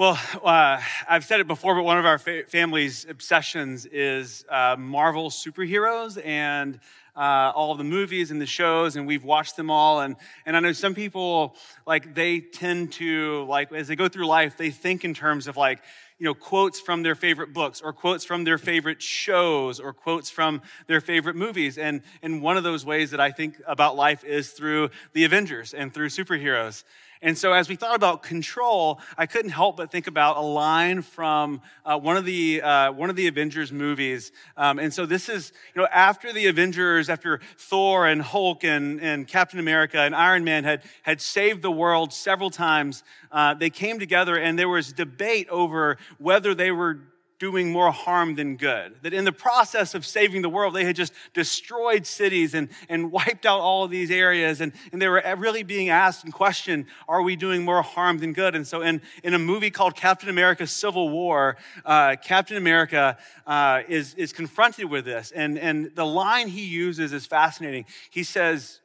Well, 0.00 0.18
uh, 0.42 0.80
I've 1.10 1.26
said 1.26 1.40
it 1.40 1.46
before, 1.46 1.74
but 1.74 1.82
one 1.82 1.98
of 1.98 2.06
our 2.06 2.16
fa- 2.16 2.44
family's 2.48 3.04
obsessions 3.06 3.84
is 3.84 4.46
uh, 4.48 4.74
Marvel 4.78 5.28
superheroes 5.28 6.18
and 6.24 6.80
uh, 7.14 7.52
all 7.54 7.74
the 7.74 7.84
movies 7.84 8.30
and 8.30 8.40
the 8.40 8.46
shows, 8.46 8.96
and 8.96 9.06
we've 9.06 9.24
watched 9.24 9.56
them 9.56 9.70
all. 9.70 10.00
And, 10.00 10.16
and 10.46 10.56
I 10.56 10.60
know 10.60 10.72
some 10.72 10.94
people, 10.94 11.54
like, 11.86 12.14
they 12.14 12.40
tend 12.40 12.92
to, 12.92 13.44
like, 13.44 13.72
as 13.74 13.88
they 13.88 13.94
go 13.94 14.08
through 14.08 14.24
life, 14.24 14.56
they 14.56 14.70
think 14.70 15.04
in 15.04 15.12
terms 15.12 15.46
of, 15.46 15.58
like, 15.58 15.82
you 16.18 16.24
know, 16.24 16.32
quotes 16.32 16.80
from 16.80 17.02
their 17.02 17.14
favorite 17.14 17.52
books 17.52 17.82
or 17.82 17.92
quotes 17.92 18.24
from 18.24 18.44
their 18.44 18.56
favorite 18.56 19.02
shows 19.02 19.80
or 19.80 19.92
quotes 19.92 20.30
from 20.30 20.62
their 20.86 21.02
favorite 21.02 21.36
movies. 21.36 21.76
And, 21.76 22.00
and 22.22 22.40
one 22.40 22.56
of 22.56 22.64
those 22.64 22.86
ways 22.86 23.10
that 23.10 23.20
I 23.20 23.32
think 23.32 23.60
about 23.66 23.96
life 23.96 24.24
is 24.24 24.52
through 24.52 24.88
the 25.12 25.24
Avengers 25.24 25.74
and 25.74 25.92
through 25.92 26.08
superheroes. 26.08 26.84
And 27.22 27.36
so, 27.36 27.52
as 27.52 27.68
we 27.68 27.76
thought 27.76 27.96
about 27.96 28.22
control, 28.22 28.98
I 29.18 29.26
couldn't 29.26 29.50
help 29.50 29.76
but 29.76 29.90
think 29.90 30.06
about 30.06 30.38
a 30.38 30.40
line 30.40 31.02
from 31.02 31.60
uh, 31.84 31.98
one 31.98 32.16
of 32.16 32.24
the 32.24 32.62
uh, 32.62 32.92
one 32.92 33.10
of 33.10 33.16
the 33.16 33.26
Avengers 33.26 33.70
movies. 33.70 34.32
Um, 34.56 34.78
and 34.78 34.92
so, 34.92 35.04
this 35.04 35.28
is 35.28 35.52
you 35.74 35.82
know 35.82 35.88
after 35.92 36.32
the 36.32 36.46
Avengers, 36.46 37.10
after 37.10 37.40
Thor 37.58 38.06
and 38.06 38.22
Hulk 38.22 38.64
and, 38.64 39.02
and 39.02 39.28
Captain 39.28 39.58
America 39.58 40.00
and 40.00 40.14
Iron 40.14 40.44
Man 40.44 40.64
had 40.64 40.82
had 41.02 41.20
saved 41.20 41.60
the 41.60 41.70
world 41.70 42.14
several 42.14 42.48
times, 42.48 43.04
uh, 43.30 43.52
they 43.52 43.68
came 43.68 43.98
together 43.98 44.36
and 44.36 44.58
there 44.58 44.70
was 44.70 44.90
debate 44.90 45.46
over 45.50 45.98
whether 46.16 46.54
they 46.54 46.70
were 46.70 47.00
doing 47.40 47.72
more 47.72 47.90
harm 47.90 48.34
than 48.34 48.56
good. 48.56 48.94
That 49.02 49.14
in 49.14 49.24
the 49.24 49.32
process 49.32 49.94
of 49.94 50.04
saving 50.04 50.42
the 50.42 50.48
world, 50.50 50.74
they 50.74 50.84
had 50.84 50.94
just 50.94 51.14
destroyed 51.32 52.06
cities 52.06 52.52
and, 52.54 52.68
and 52.88 53.10
wiped 53.12 53.46
out 53.46 53.60
all 53.60 53.82
of 53.82 53.90
these 53.90 54.10
areas. 54.10 54.60
And, 54.60 54.72
and 54.92 55.02
they 55.02 55.08
were 55.08 55.22
really 55.38 55.62
being 55.62 55.88
asked 55.88 56.22
and 56.22 56.32
questioned, 56.32 56.84
are 57.08 57.22
we 57.22 57.34
doing 57.34 57.64
more 57.64 57.80
harm 57.82 58.18
than 58.18 58.34
good? 58.34 58.54
And 58.54 58.66
so 58.66 58.82
in, 58.82 59.00
in 59.24 59.32
a 59.32 59.38
movie 59.38 59.70
called 59.70 59.96
Captain 59.96 60.28
America 60.28 60.66
Civil 60.66 61.08
War, 61.08 61.56
uh, 61.84 62.16
Captain 62.22 62.58
America 62.58 63.16
uh, 63.46 63.82
is, 63.88 64.14
is 64.14 64.34
confronted 64.34 64.90
with 64.90 65.06
this. 65.06 65.32
And, 65.32 65.58
and 65.58 65.90
the 65.96 66.06
line 66.06 66.48
he 66.48 66.66
uses 66.66 67.14
is 67.14 67.24
fascinating. 67.24 67.86
He 68.10 68.22
says, 68.22 68.80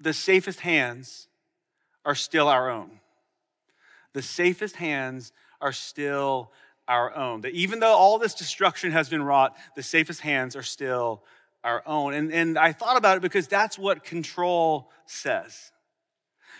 the 0.00 0.12
safest 0.12 0.60
hands 0.60 1.28
are 2.04 2.16
still 2.16 2.48
our 2.48 2.68
own. 2.68 2.98
The 4.12 4.22
safest 4.22 4.74
hands 4.74 5.30
are 5.60 5.72
still 5.72 6.50
our 6.90 7.16
own. 7.16 7.42
That 7.42 7.52
even 7.52 7.78
though 7.78 7.94
all 7.94 8.18
this 8.18 8.34
destruction 8.34 8.90
has 8.90 9.08
been 9.08 9.22
wrought, 9.22 9.56
the 9.76 9.82
safest 9.82 10.20
hands 10.20 10.56
are 10.56 10.62
still 10.62 11.22
our 11.62 11.82
own. 11.86 12.14
And, 12.14 12.32
and 12.32 12.58
I 12.58 12.72
thought 12.72 12.96
about 12.96 13.16
it 13.16 13.22
because 13.22 13.46
that's 13.46 13.78
what 13.78 14.02
control 14.02 14.90
says. 15.06 15.70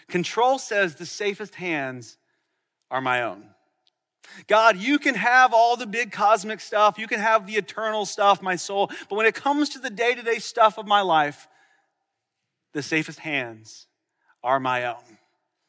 Control 0.09 0.59
says 0.59 0.95
the 0.95 1.05
safest 1.05 1.57
hands 1.57 2.17
are 2.93 3.01
my 3.01 3.23
own. 3.23 3.45
God, 4.47 4.77
you 4.77 5.01
can 5.01 5.17
have 5.17 5.53
all 5.53 5.77
the 5.77 5.87
big 5.87 6.13
cosmic 6.13 6.61
stuff, 6.61 6.97
you 6.97 7.09
can 7.09 7.19
have 7.19 7.49
the 7.49 7.55
eternal 7.55 8.07
stuff, 8.07 8.41
my 8.41 8.55
soul, 8.55 8.89
but 9.09 9.17
when 9.17 9.27
it 9.27 9.35
comes 9.35 9.71
to 9.71 9.81
the 9.81 9.91
day 9.91 10.15
to 10.15 10.23
day 10.23 10.39
stuff 10.39 10.79
of 10.79 10.87
my 10.87 11.01
life, 11.01 11.49
the 12.73 12.83
safest 12.83 13.19
hands 13.19 13.89
are 14.45 14.61
my 14.61 14.85
own. 14.85 15.19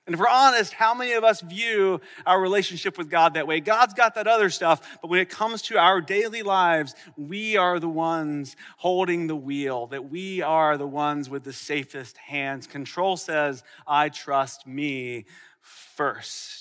And 0.07 0.16
if 0.16 0.19
we're 0.19 0.27
honest, 0.27 0.73
how 0.73 0.95
many 0.95 1.13
of 1.13 1.23
us 1.23 1.41
view 1.41 2.02
our 2.25 2.41
relationship 2.41 2.97
with 2.97 3.09
God 3.09 3.35
that 3.35 3.45
way? 3.45 3.59
God's 3.59 3.94
got 3.94 4.16
that 4.16 4.27
other 4.27 4.49
stuff, 4.49 4.99
but 5.02 5.09
when 5.09 5.19
it 5.19 5.30
comes 5.30 5.61
to 5.63 5.77
our 5.77 6.02
daily 6.02 6.41
lives, 6.41 6.95
we 7.16 7.55
are 7.55 7.80
the 7.80 7.88
ones 7.88 8.55
holding 8.77 9.27
the 9.27 9.35
wheel, 9.35 9.85
that 9.88 10.09
we 10.09 10.41
are 10.41 10.75
the 10.77 10.88
ones 10.88 11.29
with 11.29 11.44
the 11.44 11.53
safest 11.53 12.17
hands. 12.17 12.66
Control 12.66 13.16
says, 13.16 13.63
I 13.85 14.09
trust 14.09 14.66
me 14.66 15.25
first. 15.61 16.60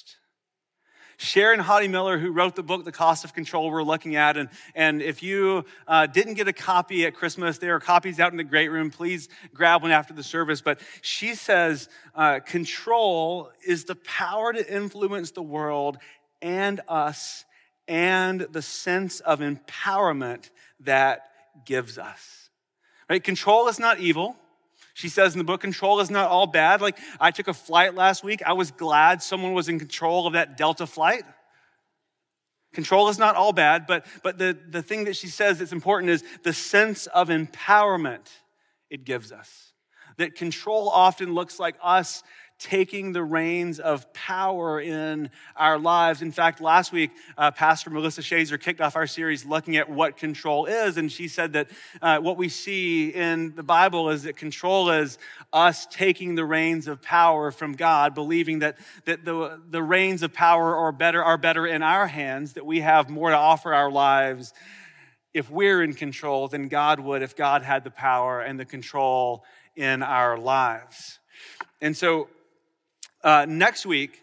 Sharon 1.20 1.60
Hodde 1.60 1.90
Miller, 1.90 2.16
who 2.16 2.32
wrote 2.32 2.56
the 2.56 2.62
book, 2.62 2.86
The 2.86 2.92
Cost 2.92 3.26
of 3.26 3.34
Control, 3.34 3.70
we're 3.70 3.82
looking 3.82 4.16
at. 4.16 4.38
And, 4.38 4.48
and 4.74 5.02
if 5.02 5.22
you 5.22 5.66
uh, 5.86 6.06
didn't 6.06 6.32
get 6.32 6.48
a 6.48 6.52
copy 6.54 7.04
at 7.04 7.12
Christmas, 7.12 7.58
there 7.58 7.74
are 7.74 7.80
copies 7.80 8.18
out 8.18 8.32
in 8.32 8.38
the 8.38 8.44
great 8.44 8.68
room. 8.68 8.90
Please 8.90 9.28
grab 9.52 9.82
one 9.82 9.90
after 9.90 10.14
the 10.14 10.22
service. 10.22 10.62
But 10.62 10.80
she 11.02 11.34
says 11.34 11.90
uh, 12.14 12.40
control 12.40 13.50
is 13.66 13.84
the 13.84 13.96
power 13.96 14.54
to 14.54 14.74
influence 14.74 15.32
the 15.32 15.42
world 15.42 15.98
and 16.40 16.80
us 16.88 17.44
and 17.86 18.40
the 18.40 18.62
sense 18.62 19.20
of 19.20 19.40
empowerment 19.40 20.48
that 20.80 21.30
gives 21.66 21.98
us. 21.98 22.48
Right? 23.10 23.22
Control 23.22 23.68
is 23.68 23.78
not 23.78 24.00
evil. 24.00 24.36
She 24.94 25.08
says 25.08 25.34
in 25.34 25.38
the 25.38 25.44
book, 25.44 25.60
control 25.60 26.00
is 26.00 26.10
not 26.10 26.28
all 26.28 26.46
bad. 26.46 26.80
Like, 26.80 26.98
I 27.20 27.30
took 27.30 27.48
a 27.48 27.54
flight 27.54 27.94
last 27.94 28.24
week. 28.24 28.42
I 28.44 28.52
was 28.52 28.70
glad 28.70 29.22
someone 29.22 29.54
was 29.54 29.68
in 29.68 29.78
control 29.78 30.26
of 30.26 30.32
that 30.32 30.56
Delta 30.56 30.86
flight. 30.86 31.24
Control 32.72 33.08
is 33.08 33.18
not 33.18 33.34
all 33.34 33.52
bad, 33.52 33.86
but, 33.86 34.06
but 34.22 34.38
the, 34.38 34.56
the 34.68 34.82
thing 34.82 35.04
that 35.04 35.16
she 35.16 35.26
says 35.26 35.58
that's 35.58 35.72
important 35.72 36.10
is 36.10 36.22
the 36.44 36.52
sense 36.52 37.06
of 37.08 37.28
empowerment 37.28 38.28
it 38.90 39.04
gives 39.04 39.32
us. 39.32 39.72
That 40.18 40.34
control 40.34 40.88
often 40.88 41.34
looks 41.34 41.58
like 41.58 41.76
us 41.82 42.22
taking 42.60 43.12
the 43.12 43.24
reins 43.24 43.80
of 43.80 44.12
power 44.12 44.80
in 44.80 45.30
our 45.56 45.78
lives. 45.78 46.20
In 46.20 46.30
fact, 46.30 46.60
last 46.60 46.92
week, 46.92 47.10
uh, 47.38 47.50
Pastor 47.50 47.88
Melissa 47.88 48.20
Shazer 48.20 48.60
kicked 48.60 48.82
off 48.82 48.96
our 48.96 49.06
series 49.06 49.46
looking 49.46 49.76
at 49.76 49.88
what 49.88 50.18
control 50.18 50.66
is, 50.66 50.98
and 50.98 51.10
she 51.10 51.26
said 51.26 51.54
that 51.54 51.70
uh, 52.02 52.18
what 52.18 52.36
we 52.36 52.50
see 52.50 53.08
in 53.08 53.54
the 53.56 53.62
Bible 53.62 54.10
is 54.10 54.24
that 54.24 54.36
control 54.36 54.90
is 54.90 55.18
us 55.52 55.86
taking 55.86 56.34
the 56.34 56.44
reins 56.44 56.86
of 56.86 57.00
power 57.00 57.50
from 57.50 57.72
God, 57.72 58.14
believing 58.14 58.58
that, 58.58 58.76
that 59.06 59.24
the, 59.24 59.58
the 59.70 59.82
reins 59.82 60.22
of 60.22 60.34
power 60.34 60.76
are 60.76 60.92
better, 60.92 61.24
are 61.24 61.38
better 61.38 61.66
in 61.66 61.82
our 61.82 62.06
hands, 62.06 62.52
that 62.52 62.66
we 62.66 62.80
have 62.80 63.08
more 63.08 63.30
to 63.30 63.36
offer 63.36 63.72
our 63.72 63.90
lives 63.90 64.52
if 65.32 65.50
we're 65.50 65.82
in 65.82 65.94
control 65.94 66.48
than 66.48 66.68
God 66.68 67.00
would 67.00 67.22
if 67.22 67.36
God 67.36 67.62
had 67.62 67.84
the 67.84 67.90
power 67.90 68.40
and 68.40 68.60
the 68.60 68.64
control 68.64 69.44
in 69.76 70.02
our 70.02 70.36
lives. 70.36 71.20
And 71.80 71.96
so 71.96 72.28
uh, 73.22 73.46
next 73.48 73.86
week, 73.86 74.22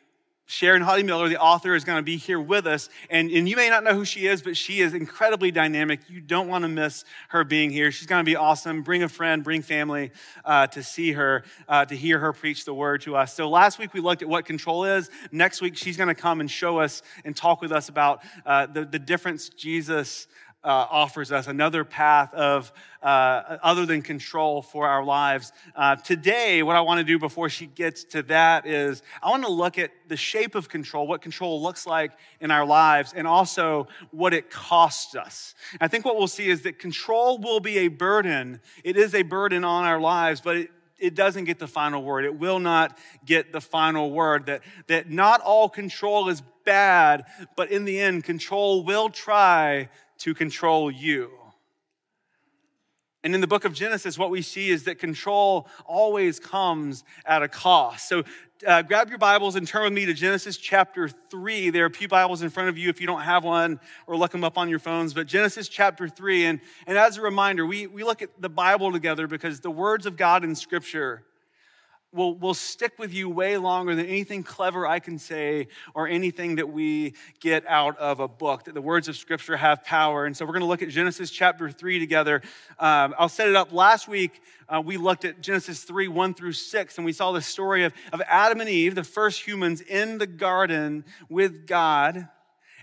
Sharon 0.49 0.81
Hodde 0.81 1.03
Miller, 1.03 1.27
the 1.27 1.39
author, 1.41 1.75
is 1.75 1.83
going 1.83 1.97
to 1.97 2.03
be 2.03 2.15
here 2.15 2.39
with 2.39 2.65
us. 2.65 2.89
And, 3.09 3.29
and 3.31 3.49
you 3.49 3.57
may 3.57 3.69
not 3.69 3.83
know 3.83 3.93
who 3.93 4.05
she 4.05 4.27
is, 4.27 4.41
but 4.41 4.55
she 4.55 4.79
is 4.79 4.93
incredibly 4.93 5.51
dynamic. 5.51 5.99
You 6.07 6.21
don't 6.21 6.47
want 6.47 6.61
to 6.61 6.69
miss 6.69 7.03
her 7.29 7.43
being 7.43 7.69
here. 7.69 7.91
She's 7.91 8.07
going 8.07 8.21
to 8.21 8.29
be 8.29 8.37
awesome. 8.37 8.81
Bring 8.81 9.03
a 9.03 9.09
friend, 9.09 9.43
bring 9.43 9.61
family 9.61 10.11
uh, 10.45 10.67
to 10.67 10.83
see 10.83 11.11
her, 11.11 11.43
uh, 11.67 11.83
to 11.83 11.97
hear 11.97 12.19
her 12.19 12.31
preach 12.31 12.63
the 12.63 12.73
word 12.73 13.01
to 13.01 13.17
us. 13.17 13.33
So 13.33 13.49
last 13.49 13.77
week 13.77 13.93
we 13.93 13.99
looked 13.99 14.21
at 14.21 14.29
what 14.29 14.45
control 14.45 14.85
is. 14.85 15.09
Next 15.33 15.61
week 15.61 15.75
she's 15.75 15.97
going 15.97 16.07
to 16.07 16.15
come 16.15 16.39
and 16.39 16.49
show 16.49 16.79
us 16.79 17.01
and 17.25 17.35
talk 17.35 17.61
with 17.61 17.73
us 17.73 17.89
about 17.89 18.23
uh, 18.45 18.67
the, 18.67 18.85
the 18.85 18.99
difference 18.99 19.49
Jesus 19.49 20.27
uh, 20.67 20.85
offers 20.91 21.31
us 21.31 21.47
another 21.47 21.85
path 21.85 22.33
of 22.33 22.73
uh, 23.01 23.57
other 23.63 23.85
than 23.85 24.01
control 24.01 24.61
for 24.61 24.85
our 24.85 25.01
lives. 25.01 25.53
Uh, 25.73 25.95
today, 25.95 26.61
what 26.61 26.75
I 26.75 26.81
want 26.81 26.97
to 26.97 27.05
do 27.05 27.17
before 27.17 27.47
she 27.47 27.67
gets 27.67 28.03
to 28.05 28.21
that 28.23 28.67
is 28.67 29.01
I 29.23 29.29
want 29.29 29.45
to 29.45 29.51
look 29.51 29.77
at 29.77 29.91
the 30.09 30.17
shape 30.17 30.55
of 30.55 30.67
control, 30.67 31.07
what 31.07 31.21
control 31.21 31.61
looks 31.61 31.87
like 31.87 32.11
in 32.41 32.51
our 32.51 32.65
lives, 32.65 33.13
and 33.15 33.25
also 33.25 33.87
what 34.11 34.33
it 34.33 34.51
costs 34.51 35.15
us. 35.15 35.55
I 35.79 35.87
think 35.87 36.03
what 36.03 36.17
we'll 36.17 36.27
see 36.27 36.49
is 36.49 36.63
that 36.63 36.79
control 36.79 37.37
will 37.37 37.61
be 37.61 37.77
a 37.77 37.87
burden. 37.87 38.59
It 38.83 38.97
is 38.97 39.15
a 39.15 39.21
burden 39.21 39.63
on 39.63 39.85
our 39.85 40.01
lives, 40.01 40.41
but 40.41 40.57
it, 40.57 40.71
it 40.99 41.15
doesn't 41.15 41.45
get 41.45 41.59
the 41.59 41.67
final 41.67 42.03
word. 42.03 42.25
It 42.25 42.37
will 42.37 42.59
not 42.59 42.97
get 43.25 43.53
the 43.53 43.61
final 43.61 44.11
word. 44.11 44.47
That, 44.47 44.63
that 44.87 45.09
not 45.09 45.39
all 45.39 45.69
control 45.69 46.27
is 46.27 46.41
bad, 46.65 47.23
but 47.55 47.71
in 47.71 47.85
the 47.85 47.99
end, 47.99 48.25
control 48.25 48.83
will 48.83 49.09
try 49.09 49.87
to 50.19 50.33
control 50.33 50.91
you. 50.91 51.31
And 53.23 53.35
in 53.35 53.41
the 53.41 53.47
book 53.47 53.65
of 53.65 53.73
Genesis, 53.73 54.17
what 54.17 54.29
we 54.29 54.41
see 54.41 54.69
is 54.69 54.85
that 54.85 54.99
control 54.99 55.67
always 55.85 56.39
comes 56.39 57.03
at 57.25 57.43
a 57.43 57.47
cost. 57.47 58.07
So 58.07 58.23
uh, 58.65 58.83
grab 58.83 59.09
your 59.09 59.17
Bibles 59.17 59.55
and 59.55 59.67
turn 59.67 59.83
with 59.83 59.93
me 59.93 60.05
to 60.05 60.13
Genesis 60.13 60.55
chapter 60.55 61.09
3. 61.09 61.71
There 61.71 61.83
are 61.83 61.87
a 61.87 61.91
few 61.91 62.07
Bibles 62.07 62.41
in 62.41 62.49
front 62.49 62.69
of 62.69 62.77
you 62.77 62.89
if 62.89 63.01
you 63.01 63.05
don't 63.05 63.21
have 63.21 63.43
one, 63.43 63.79
or 64.07 64.15
look 64.15 64.31
them 64.31 64.43
up 64.43 64.57
on 64.57 64.69
your 64.69 64.79
phones. 64.79 65.13
But 65.13 65.27
Genesis 65.27 65.67
chapter 65.67 66.07
3. 66.07 66.45
And, 66.45 66.61
and 66.85 66.97
as 66.97 67.17
a 67.17 67.21
reminder, 67.21 67.65
we, 67.65 67.85
we 67.85 68.03
look 68.03 68.21
at 68.21 68.29
the 68.39 68.49
Bible 68.49 68.91
together 68.91 69.27
because 69.27 69.59
the 69.59 69.71
words 69.71 70.05
of 70.05 70.15
God 70.15 70.43
in 70.43 70.55
Scripture 70.55 71.23
will, 72.17 72.35
will 72.35 72.53
stick 72.53 72.99
with 72.99 73.13
you 73.13 73.29
way 73.29 73.57
longer 73.57 73.95
than 73.95 74.05
anything 74.05 74.43
clever 74.43 74.85
I 74.85 74.99
can 74.99 75.17
say 75.19 75.67
or 75.93 76.07
anything 76.07 76.55
that 76.55 76.67
we 76.67 77.13
get 77.39 77.65
out 77.67 77.97
of 77.97 78.19
a 78.19 78.27
book. 78.27 78.65
That 78.65 78.73
the 78.73 78.81
words 78.81 79.07
of 79.07 79.15
Scripture 79.15 79.55
have 79.55 79.85
power. 79.85 80.25
And 80.25 80.35
so 80.35 80.45
we're 80.45 80.51
going 80.51 80.61
to 80.61 80.67
look 80.67 80.81
at 80.81 80.89
Genesis 80.89 81.29
chapter 81.29 81.69
3 81.69 81.99
together. 81.99 82.41
Um, 82.79 83.15
I'll 83.17 83.29
set 83.29 83.47
it 83.47 83.55
up. 83.55 83.71
Last 83.71 84.09
week, 84.09 84.41
uh, 84.67 84.81
we 84.83 84.97
looked 84.97 85.23
at 85.23 85.39
Genesis 85.39 85.83
3 85.83 86.09
1 86.09 86.33
through 86.33 86.51
6, 86.51 86.97
and 86.97 87.05
we 87.05 87.13
saw 87.13 87.31
the 87.31 87.41
story 87.41 87.85
of, 87.85 87.93
of 88.11 88.21
Adam 88.27 88.59
and 88.59 88.69
Eve, 88.69 88.95
the 88.95 89.03
first 89.03 89.47
humans 89.47 89.79
in 89.79 90.17
the 90.17 90.27
garden 90.27 91.05
with 91.29 91.67
God. 91.67 92.27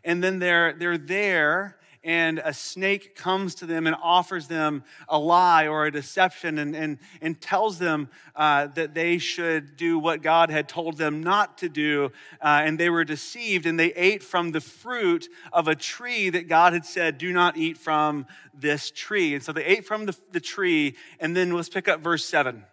And 0.05 0.23
then 0.23 0.39
they're, 0.39 0.73
they're 0.73 0.99
there 0.99 1.77
and 2.05 2.41
a 2.45 2.53
snake 2.53 3.17
comes 3.17 3.55
to 3.57 3.67
them 3.67 3.87
and 3.87 3.97
offers 4.03 4.47
them 4.47 4.85
a 5.09 5.19
lie 5.19 5.67
or 5.67 5.87
a 5.87 5.91
deception 5.91 6.59
and, 6.59 6.77
and, 6.77 6.99
and 7.23 7.41
tells 7.41 7.79
them 7.79 8.09
uh, 8.37 8.67
that 8.69 8.95
they 8.95 9.17
should 9.17 9.77
do 9.77 9.99
what 9.99 10.21
God 10.21 10.51
had 10.51 10.69
told 10.69 10.99
them 10.99 11.23
not 11.23 11.59
to 11.59 11.69
do. 11.69 12.13
Uh, 12.43 12.63
and 12.65 12.79
they 12.79 12.91
were 12.91 13.05
deceived 13.05 13.65
and 13.65 13.81
they 13.81 13.93
ate 13.95 14.23
from 14.23 14.53
the 14.53 14.61
fruit 14.61 15.29
of 15.53 15.67
a 15.67 15.75
tree 15.75 16.29
that 16.29 16.47
God 16.47 16.75
had 16.75 16.85
said, 16.85 17.17
Do 17.17 17.33
not 17.33 17.57
eat 17.57 17.79
from 17.79 18.27
this 18.53 18.91
tree. 18.91 19.35
And 19.35 19.43
so 19.43 19.53
they 19.53 19.65
ate 19.65 19.87
from 19.87 20.05
the, 20.05 20.17
the 20.31 20.41
tree. 20.41 20.97
And 21.21 21.35
then 21.35 21.53
let's 21.53 21.71
pick 21.71 21.89
up 21.89 22.01
verse 22.01 22.25
7. 22.27 22.65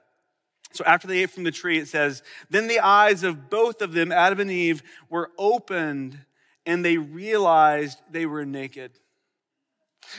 So 0.74 0.84
after 0.86 1.07
they 1.07 1.19
ate 1.19 1.31
from 1.31 1.44
the 1.44 1.51
tree, 1.51 1.77
it 1.77 1.88
says, 1.88 2.22
Then 2.50 2.68
the 2.68 2.80
eyes 2.80 3.24
of 3.24 3.50
both 3.50 3.81
of 3.81 3.94
them, 3.94 4.12
Adam 4.12 4.42
and 4.42 4.51
Eve, 4.51 4.84
were 5.10 5.31
opened 5.38 6.19
and 6.66 6.84
they 6.86 6.98
realized 6.98 8.00
they 8.12 8.25
were 8.25 8.45
naked. 8.45 8.92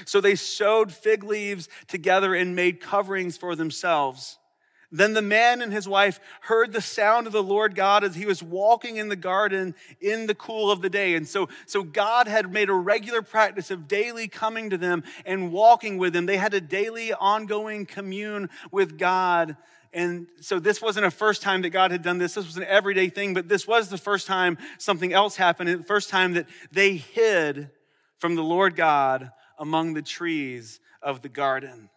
So 0.05 0.21
they 0.21 0.35
sewed 0.35 0.93
fig 0.93 1.25
leaves 1.25 1.69
together 1.89 2.35
and 2.35 2.57
made 2.57 2.81
coverings 2.81 3.37
for 3.37 3.57
themselves. 3.57 4.39
Then 4.95 5.15
the 5.15 5.23
man 5.23 5.63
and 5.63 5.73
his 5.73 5.89
wife 5.89 6.21
heard 6.43 6.73
the 6.73 6.83
sound 6.83 7.27
of 7.27 7.33
the 7.33 7.43
Lord 7.43 7.75
God 7.75 8.05
as 8.05 8.15
he 8.15 8.27
was 8.27 8.43
walking 8.43 8.99
in 8.99 9.09
the 9.09 9.17
garden 9.17 9.75
in 10.03 10.27
the 10.27 10.35
cool 10.35 10.71
of 10.71 10.83
the 10.83 10.91
day. 10.91 11.15
And 11.15 11.27
so, 11.27 11.49
so 11.65 11.83
God 11.83 12.29
had 12.29 12.53
made 12.53 12.69
a 12.69 12.75
regular 12.75 13.23
practice 13.23 13.71
of 13.71 13.89
daily 13.89 14.29
coming 14.29 14.69
to 14.69 14.77
them 14.77 15.03
and 15.25 15.51
walking 15.51 15.97
with 15.97 16.13
them. 16.13 16.27
They 16.27 16.37
had 16.37 16.53
a 16.53 16.61
daily 16.61 17.15
ongoing 17.15 17.87
commune 17.87 18.51
with 18.71 18.99
God. 18.99 19.57
And 19.95 20.27
so 20.43 20.61
this 20.61 20.83
wasn't 20.83 21.07
a 21.07 21.11
first 21.11 21.41
time 21.41 21.63
that 21.63 21.71
God 21.71 21.91
had 21.91 22.03
done 22.03 22.19
this. 22.19 22.35
This 22.35 22.45
was 22.45 22.59
an 22.59 22.65
everyday 22.65 23.09
thing, 23.09 23.33
but 23.33 23.49
this 23.49 23.67
was 23.67 23.89
the 23.89 23.97
first 23.97 24.27
time 24.27 24.59
something 24.77 25.15
else 25.15 25.37
happened. 25.37 25.71
The 25.71 25.85
first 25.85 26.11
time 26.11 26.35
that 26.35 26.47
they 26.71 26.97
hid 26.97 27.71
from 28.19 28.35
the 28.35 28.45
Lord 28.45 28.77
God 28.77 29.33
among 29.63 29.95
the 29.95 30.03
trees 30.03 30.81
of 31.01 31.23
the 31.23 31.29
garden. 31.29 31.89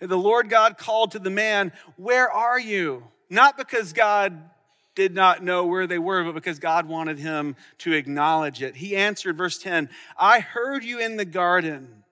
And 0.00 0.10
the 0.10 0.16
Lord 0.16 0.50
God 0.50 0.76
called 0.76 1.12
to 1.12 1.20
the 1.20 1.30
man, 1.30 1.72
Where 1.96 2.30
are 2.30 2.58
you? 2.58 3.04
Not 3.30 3.56
because 3.56 3.92
God 3.92 4.50
did 4.96 5.14
not 5.14 5.42
know 5.42 5.66
where 5.66 5.86
they 5.86 5.98
were, 5.98 6.24
but 6.24 6.34
because 6.34 6.58
God 6.58 6.86
wanted 6.86 7.18
him 7.18 7.54
to 7.78 7.92
acknowledge 7.92 8.60
it. 8.60 8.76
He 8.76 8.96
answered, 8.96 9.38
verse 9.38 9.58
10 9.58 9.88
I 10.18 10.40
heard 10.40 10.84
you 10.84 10.98
in 10.98 11.16
the 11.16 11.24
garden, 11.24 12.04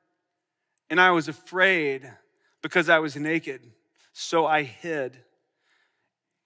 and 0.88 1.00
I 1.00 1.11
was 1.11 1.26
afraid 1.26 2.11
because 2.62 2.88
I 2.88 3.00
was 3.00 3.17
naked, 3.17 3.61
so 4.12 4.47
I 4.47 4.62
hid. 4.62 5.19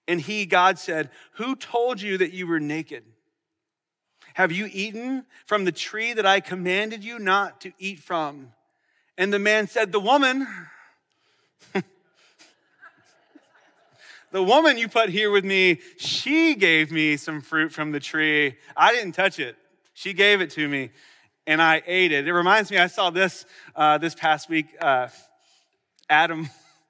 And 0.07 0.19
he, 0.19 0.47
God 0.47 0.79
said, 0.79 1.11
Who 1.33 1.55
told 1.55 2.01
you 2.01 2.17
that 2.17 2.33
you 2.33 2.47
were 2.47 2.59
naked? 2.59 3.03
Have 4.37 4.51
you 4.51 4.69
eaten 4.71 5.25
from 5.47 5.65
the 5.65 5.71
tree 5.71 6.13
that 6.13 6.27
I 6.27 6.41
commanded 6.41 7.03
you 7.03 7.17
not 7.17 7.59
to 7.61 7.71
eat 7.79 7.97
from? 7.97 8.53
And 9.17 9.33
the 9.33 9.39
man 9.39 9.65
said, 9.65 9.91
The 9.91 9.99
woman, 9.99 10.47
the 14.31 14.43
woman 14.43 14.77
you 14.77 14.89
put 14.89 15.09
here 15.09 15.31
with 15.31 15.43
me, 15.43 15.79
she 15.97 16.53
gave 16.53 16.91
me 16.91 17.17
some 17.17 17.41
fruit 17.41 17.71
from 17.71 17.91
the 17.91 17.99
tree. 17.99 18.57
I 18.75 18.91
didn't 18.93 19.13
touch 19.13 19.39
it. 19.39 19.55
She 19.95 20.13
gave 20.13 20.39
it 20.39 20.51
to 20.51 20.67
me, 20.67 20.91
and 21.47 21.59
I 21.59 21.81
ate 21.87 22.11
it. 22.11 22.27
It 22.27 22.33
reminds 22.33 22.69
me, 22.69 22.77
I 22.77 22.85
saw 22.85 23.09
this 23.09 23.43
uh, 23.75 23.97
this 23.97 24.13
past 24.13 24.51
week. 24.51 24.67
Uh, 24.79 25.07
Adam, 26.11 26.47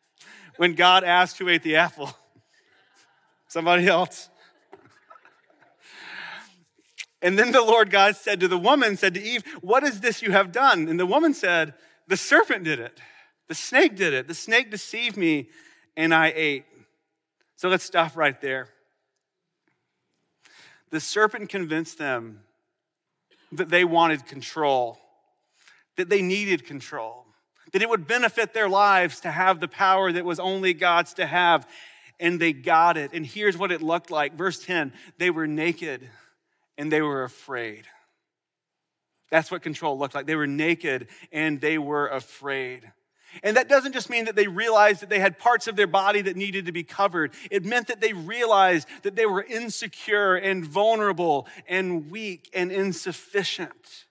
when 0.57 0.75
God 0.75 1.05
asked 1.05 1.37
who 1.37 1.47
ate 1.47 1.63
the 1.63 1.77
apple. 1.77 2.13
Somebody 3.47 3.87
else. 3.87 4.27
And 7.27 7.37
then 7.37 7.51
the 7.51 7.61
Lord 7.61 7.89
God 7.89 8.15
said 8.15 8.39
to 8.39 8.47
the 8.47 8.57
woman, 8.57 8.95
said 8.95 9.13
to 9.15 9.21
Eve, 9.21 9.43
What 9.59 9.83
is 9.83 9.99
this 9.99 10.21
you 10.21 10.31
have 10.31 10.53
done? 10.53 10.87
And 10.87 10.97
the 10.97 11.05
woman 11.05 11.33
said, 11.33 11.73
The 12.07 12.15
serpent 12.15 12.63
did 12.63 12.79
it. 12.79 13.01
The 13.49 13.53
snake 13.53 13.97
did 13.97 14.13
it. 14.13 14.29
The 14.29 14.33
snake 14.33 14.71
deceived 14.71 15.17
me, 15.17 15.49
and 15.97 16.13
I 16.13 16.31
ate. 16.33 16.63
So 17.57 17.67
let's 17.67 17.83
stop 17.83 18.15
right 18.15 18.39
there. 18.39 18.69
The 20.89 21.01
serpent 21.01 21.49
convinced 21.49 21.97
them 21.97 22.43
that 23.51 23.67
they 23.67 23.83
wanted 23.83 24.25
control, 24.25 24.97
that 25.97 26.07
they 26.07 26.21
needed 26.21 26.63
control, 26.63 27.25
that 27.73 27.81
it 27.81 27.89
would 27.89 28.07
benefit 28.07 28.53
their 28.53 28.69
lives 28.69 29.19
to 29.19 29.31
have 29.31 29.59
the 29.59 29.67
power 29.67 30.13
that 30.13 30.23
was 30.23 30.39
only 30.39 30.73
God's 30.73 31.13
to 31.15 31.25
have. 31.25 31.67
And 32.21 32.39
they 32.39 32.53
got 32.53 32.95
it. 32.95 33.11
And 33.11 33.25
here's 33.25 33.57
what 33.57 33.73
it 33.73 33.81
looked 33.81 34.11
like. 34.11 34.33
Verse 34.37 34.63
10 34.63 34.93
they 35.17 35.29
were 35.29 35.45
naked 35.45 36.09
and 36.77 36.91
they 36.91 37.01
were 37.01 37.23
afraid. 37.23 37.85
That's 39.29 39.51
what 39.51 39.61
control 39.61 39.97
looked 39.97 40.15
like. 40.15 40.25
They 40.25 40.35
were 40.35 40.47
naked 40.47 41.07
and 41.31 41.59
they 41.59 41.77
were 41.77 42.07
afraid. 42.07 42.91
And 43.43 43.57
that 43.57 43.67
doesn't 43.67 43.93
just 43.93 44.09
mean 44.09 44.25
that 44.25 44.35
they 44.35 44.47
realized 44.47 45.01
that 45.01 45.09
they 45.09 45.19
had 45.19 45.37
parts 45.37 45.67
of 45.67 45.75
their 45.75 45.87
body 45.87 46.21
that 46.21 46.37
needed 46.37 46.65
to 46.67 46.71
be 46.71 46.83
covered. 46.83 47.33
It 47.51 47.65
meant 47.65 47.87
that 47.87 47.99
they 47.99 48.13
realized 48.13 48.87
that 49.03 49.15
they 49.15 49.25
were 49.25 49.43
insecure 49.43 50.35
and 50.35 50.65
vulnerable 50.65 51.47
and 51.67 52.09
weak 52.09 52.49
and 52.53 52.71
insufficient. 52.71 54.05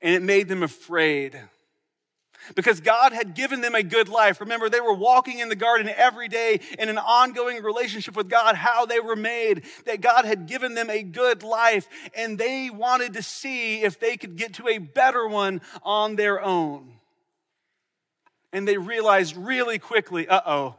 And 0.00 0.14
it 0.14 0.22
made 0.22 0.48
them 0.48 0.62
afraid 0.62 1.40
because 2.54 2.80
God 2.80 3.12
had 3.12 3.34
given 3.34 3.60
them 3.60 3.74
a 3.74 3.82
good 3.82 4.08
life. 4.08 4.40
Remember, 4.40 4.68
they 4.68 4.80
were 4.80 4.94
walking 4.94 5.38
in 5.38 5.48
the 5.48 5.56
garden 5.56 5.90
every 5.94 6.28
day 6.28 6.60
in 6.78 6.88
an 6.88 6.98
ongoing 6.98 7.62
relationship 7.62 8.16
with 8.16 8.28
God, 8.28 8.54
how 8.54 8.86
they 8.86 9.00
were 9.00 9.16
made, 9.16 9.64
that 9.86 10.00
God 10.00 10.24
had 10.24 10.46
given 10.46 10.74
them 10.74 10.90
a 10.90 11.02
good 11.02 11.42
life, 11.42 11.88
and 12.14 12.38
they 12.38 12.70
wanted 12.70 13.14
to 13.14 13.22
see 13.22 13.82
if 13.82 13.98
they 13.98 14.16
could 14.16 14.36
get 14.36 14.54
to 14.54 14.68
a 14.68 14.78
better 14.78 15.26
one 15.26 15.60
on 15.82 16.16
their 16.16 16.42
own. 16.42 16.92
And 18.52 18.68
they 18.68 18.76
realized 18.76 19.36
really 19.36 19.78
quickly 19.78 20.28
uh 20.28 20.40
oh, 20.44 20.76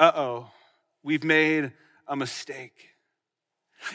uh 0.00 0.12
oh, 0.14 0.50
we've 1.02 1.24
made 1.24 1.72
a 2.06 2.16
mistake. 2.16 2.97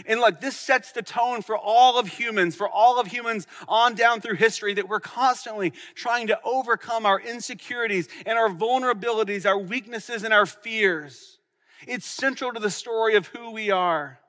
And 0.05 0.19
like 0.19 0.41
this 0.41 0.55
sets 0.55 0.91
the 0.91 1.01
tone 1.01 1.41
for 1.41 1.57
all 1.57 1.97
of 1.99 2.07
humans, 2.07 2.55
for 2.55 2.67
all 2.69 2.99
of 2.99 3.07
humans 3.07 3.47
on 3.67 3.95
down 3.95 4.21
through 4.21 4.35
history, 4.35 4.73
that 4.75 4.87
we're 4.87 4.99
constantly 4.99 5.73
trying 5.95 6.27
to 6.27 6.39
overcome 6.43 7.05
our 7.05 7.19
insecurities 7.19 8.07
and 8.25 8.37
our 8.37 8.49
vulnerabilities, 8.49 9.45
our 9.45 9.59
weaknesses 9.59 10.23
and 10.23 10.33
our 10.33 10.45
fears. 10.45 11.37
It's 11.87 12.05
central 12.05 12.53
to 12.53 12.59
the 12.59 12.71
story 12.71 13.15
of 13.15 13.27
who 13.27 13.51
we 13.51 13.71
are. 13.71 14.19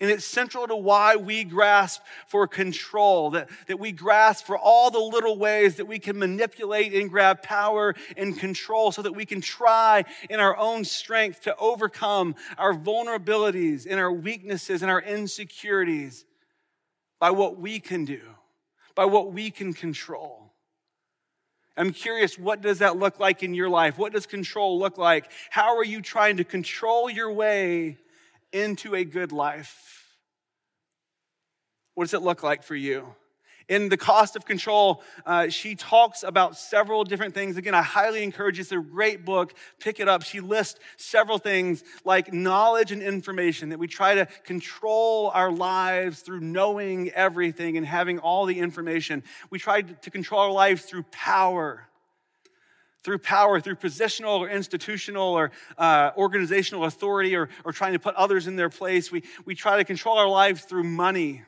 And 0.00 0.10
it's 0.10 0.24
central 0.24 0.66
to 0.66 0.76
why 0.76 1.16
we 1.16 1.44
grasp 1.44 2.02
for 2.26 2.46
control, 2.46 3.30
that, 3.30 3.48
that 3.66 3.78
we 3.78 3.92
grasp 3.92 4.44
for 4.44 4.58
all 4.58 4.90
the 4.90 4.98
little 4.98 5.38
ways 5.38 5.76
that 5.76 5.86
we 5.86 5.98
can 5.98 6.18
manipulate 6.18 6.92
and 6.92 7.10
grab 7.10 7.42
power 7.42 7.94
and 8.16 8.38
control 8.38 8.92
so 8.92 9.02
that 9.02 9.12
we 9.12 9.24
can 9.24 9.40
try 9.40 10.04
in 10.28 10.40
our 10.40 10.56
own 10.56 10.84
strength 10.84 11.42
to 11.42 11.56
overcome 11.56 12.34
our 12.58 12.74
vulnerabilities 12.74 13.86
and 13.88 13.98
our 13.98 14.12
weaknesses 14.12 14.82
and 14.82 14.90
our 14.90 15.02
insecurities 15.02 16.24
by 17.18 17.30
what 17.30 17.58
we 17.58 17.80
can 17.80 18.04
do, 18.04 18.20
by 18.94 19.06
what 19.06 19.32
we 19.32 19.50
can 19.50 19.72
control. 19.72 20.52
I'm 21.76 21.92
curious, 21.92 22.36
what 22.36 22.60
does 22.60 22.80
that 22.80 22.98
look 22.98 23.20
like 23.20 23.44
in 23.44 23.54
your 23.54 23.68
life? 23.68 23.98
What 23.98 24.12
does 24.12 24.26
control 24.26 24.78
look 24.80 24.98
like? 24.98 25.30
How 25.48 25.76
are 25.76 25.84
you 25.84 26.02
trying 26.02 26.38
to 26.38 26.44
control 26.44 27.08
your 27.08 27.32
way 27.32 27.98
into 28.52 28.94
a 28.94 29.04
good 29.04 29.32
life. 29.32 30.06
What 31.94 32.04
does 32.04 32.14
it 32.14 32.22
look 32.22 32.42
like 32.42 32.62
for 32.62 32.76
you? 32.76 33.14
In 33.68 33.90
The 33.90 33.98
Cost 33.98 34.34
of 34.34 34.46
Control, 34.46 35.02
uh, 35.26 35.48
she 35.48 35.74
talks 35.74 36.22
about 36.22 36.56
several 36.56 37.04
different 37.04 37.34
things. 37.34 37.58
Again, 37.58 37.74
I 37.74 37.82
highly 37.82 38.22
encourage 38.22 38.56
you. 38.56 38.62
It's 38.62 38.72
a 38.72 38.78
great 38.78 39.26
book. 39.26 39.52
Pick 39.78 40.00
it 40.00 40.08
up. 40.08 40.22
She 40.22 40.40
lists 40.40 40.80
several 40.96 41.36
things 41.36 41.84
like 42.02 42.32
knowledge 42.32 42.92
and 42.92 43.02
information, 43.02 43.68
that 43.68 43.78
we 43.78 43.86
try 43.86 44.14
to 44.14 44.26
control 44.44 45.30
our 45.34 45.52
lives 45.52 46.20
through 46.20 46.40
knowing 46.40 47.10
everything 47.10 47.76
and 47.76 47.84
having 47.84 48.18
all 48.18 48.46
the 48.46 48.58
information. 48.58 49.22
We 49.50 49.58
try 49.58 49.82
to 49.82 50.10
control 50.10 50.40
our 50.40 50.52
lives 50.52 50.82
through 50.82 51.02
power 51.10 51.87
through 53.04 53.18
power, 53.18 53.60
through 53.60 53.76
positional 53.76 54.40
or 54.40 54.48
institutional 54.48 55.32
or 55.32 55.50
uh, 55.76 56.10
organizational 56.16 56.84
authority, 56.84 57.36
or, 57.36 57.48
or 57.64 57.72
trying 57.72 57.92
to 57.92 57.98
put 57.98 58.14
others 58.16 58.46
in 58.46 58.56
their 58.56 58.68
place. 58.68 59.12
We, 59.12 59.22
we 59.44 59.54
try 59.54 59.76
to 59.76 59.84
control 59.84 60.18
our 60.18 60.28
lives 60.28 60.62
through 60.62 60.84
money. 60.84 61.42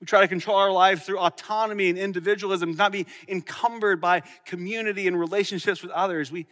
We 0.00 0.06
try 0.06 0.20
to 0.20 0.28
control 0.28 0.58
our 0.58 0.70
lives 0.70 1.04
through 1.04 1.18
autonomy 1.18 1.88
and 1.88 1.98
individualism, 1.98 2.76
not 2.76 2.92
be 2.92 3.06
encumbered 3.26 4.00
by 4.00 4.22
community 4.44 5.06
and 5.06 5.18
relationships 5.18 5.82
with 5.82 5.90
others. 5.92 6.30
We, 6.30 6.46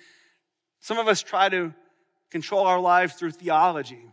some 0.81 0.99
of 0.99 1.09
us 1.09 1.23
try 1.23 1.51
to 1.51 1.75
control 2.31 2.67
our 2.67 2.81
lives 2.81 3.15
through 3.15 3.33
theology. 3.33 4.07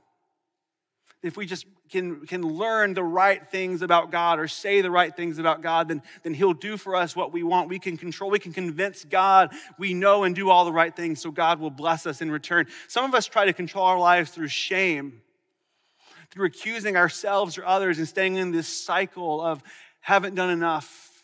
If 1.24 1.38
we 1.38 1.46
just 1.46 1.68
can, 1.90 2.26
can 2.26 2.42
learn 2.42 2.94
the 2.94 3.04
right 3.04 3.48
things 3.50 3.84
about 3.84 4.12
God 4.12 4.40
or 4.40 4.48
say 4.48 4.82
the 4.82 4.90
right 4.90 5.16
things 5.16 5.38
about 5.38 5.62
God, 5.62 5.88
then, 5.88 6.02
then 6.24 6.34
He'll 6.34 6.54
do 6.54 6.78
for 6.78 6.96
us 6.96 7.16
what 7.16 7.32
we 7.32 7.44
want. 7.44 7.70
We 7.70 7.78
can 7.78 7.96
control, 7.96 8.32
we 8.32 8.40
can 8.40 8.54
convince 8.54 9.04
God 9.04 9.54
we 9.78 9.94
know 9.94 10.24
and 10.24 10.36
do 10.36 10.50
all 10.50 10.66
the 10.66 10.72
right 10.72 10.96
things 10.96 11.22
so 11.22 11.30
God 11.30 11.60
will 11.60 11.70
bless 11.70 12.08
us 12.08 12.22
in 12.22 12.32
return. 12.32 12.68
Some 12.88 13.06
of 13.06 13.14
us 13.14 13.28
try 13.28 13.46
to 13.46 13.54
control 13.54 13.86
our 13.86 14.00
lives 14.00 14.32
through 14.32 14.48
shame, 14.48 15.22
through 16.32 16.48
accusing 16.48 16.98
ourselves 16.98 17.58
or 17.58 17.66
others 17.66 18.00
and 18.00 18.08
staying 18.08 18.38
in 18.38 18.52
this 18.52 18.68
cycle 18.68 19.42
of 19.42 19.62
haven't 20.00 20.34
done 20.34 20.50
enough, 20.50 21.24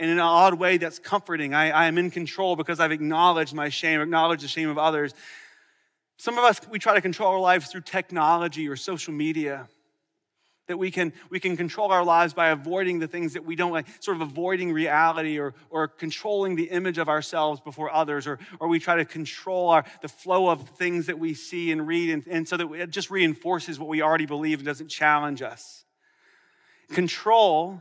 and 0.00 0.10
in 0.10 0.16
an 0.16 0.22
odd 0.22 0.54
way 0.54 0.78
that's 0.78 0.98
comforting. 0.98 1.54
I, 1.54 1.70
I 1.70 1.86
am 1.86 1.98
in 1.98 2.10
control 2.10 2.56
because 2.56 2.80
I've 2.80 2.92
acknowledged 2.92 3.52
my 3.52 3.68
shame, 3.68 4.00
acknowledged 4.00 4.42
the 4.42 4.48
shame 4.48 4.68
of 4.68 4.78
others. 4.78 5.12
Some 6.18 6.36
of 6.36 6.44
us, 6.44 6.60
we 6.68 6.80
try 6.80 6.94
to 6.94 7.00
control 7.00 7.32
our 7.32 7.40
lives 7.40 7.68
through 7.68 7.82
technology 7.82 8.68
or 8.68 8.74
social 8.74 9.14
media. 9.14 9.68
That 10.66 10.76
we 10.76 10.90
can, 10.90 11.14
we 11.30 11.40
can 11.40 11.56
control 11.56 11.92
our 11.92 12.04
lives 12.04 12.34
by 12.34 12.48
avoiding 12.48 12.98
the 12.98 13.06
things 13.06 13.32
that 13.32 13.44
we 13.44 13.56
don't 13.56 13.72
like, 13.72 13.86
sort 14.00 14.16
of 14.16 14.20
avoiding 14.20 14.72
reality 14.72 15.38
or, 15.38 15.54
or 15.70 15.88
controlling 15.88 16.56
the 16.56 16.64
image 16.64 16.98
of 16.98 17.08
ourselves 17.08 17.60
before 17.60 17.90
others, 17.90 18.26
or, 18.26 18.38
or 18.60 18.68
we 18.68 18.78
try 18.78 18.96
to 18.96 19.06
control 19.06 19.70
our, 19.70 19.84
the 20.02 20.08
flow 20.08 20.50
of 20.50 20.68
things 20.70 21.06
that 21.06 21.18
we 21.18 21.32
see 21.32 21.72
and 21.72 21.86
read, 21.86 22.10
and, 22.10 22.26
and 22.26 22.46
so 22.46 22.58
that 22.58 22.70
it 22.72 22.90
just 22.90 23.10
reinforces 23.10 23.78
what 23.78 23.88
we 23.88 24.02
already 24.02 24.26
believe 24.26 24.58
and 24.58 24.66
doesn't 24.66 24.88
challenge 24.88 25.40
us. 25.40 25.84
Control 26.90 27.80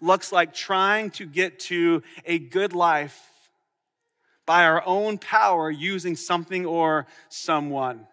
looks 0.00 0.32
like 0.32 0.54
trying 0.54 1.10
to 1.10 1.26
get 1.26 1.58
to 1.58 2.02
a 2.24 2.38
good 2.38 2.72
life 2.72 3.30
by 4.46 4.64
our 4.64 4.82
own 4.86 5.18
power 5.18 5.70
using 5.70 6.16
something 6.16 6.64
or 6.64 7.06
someone. 7.28 8.06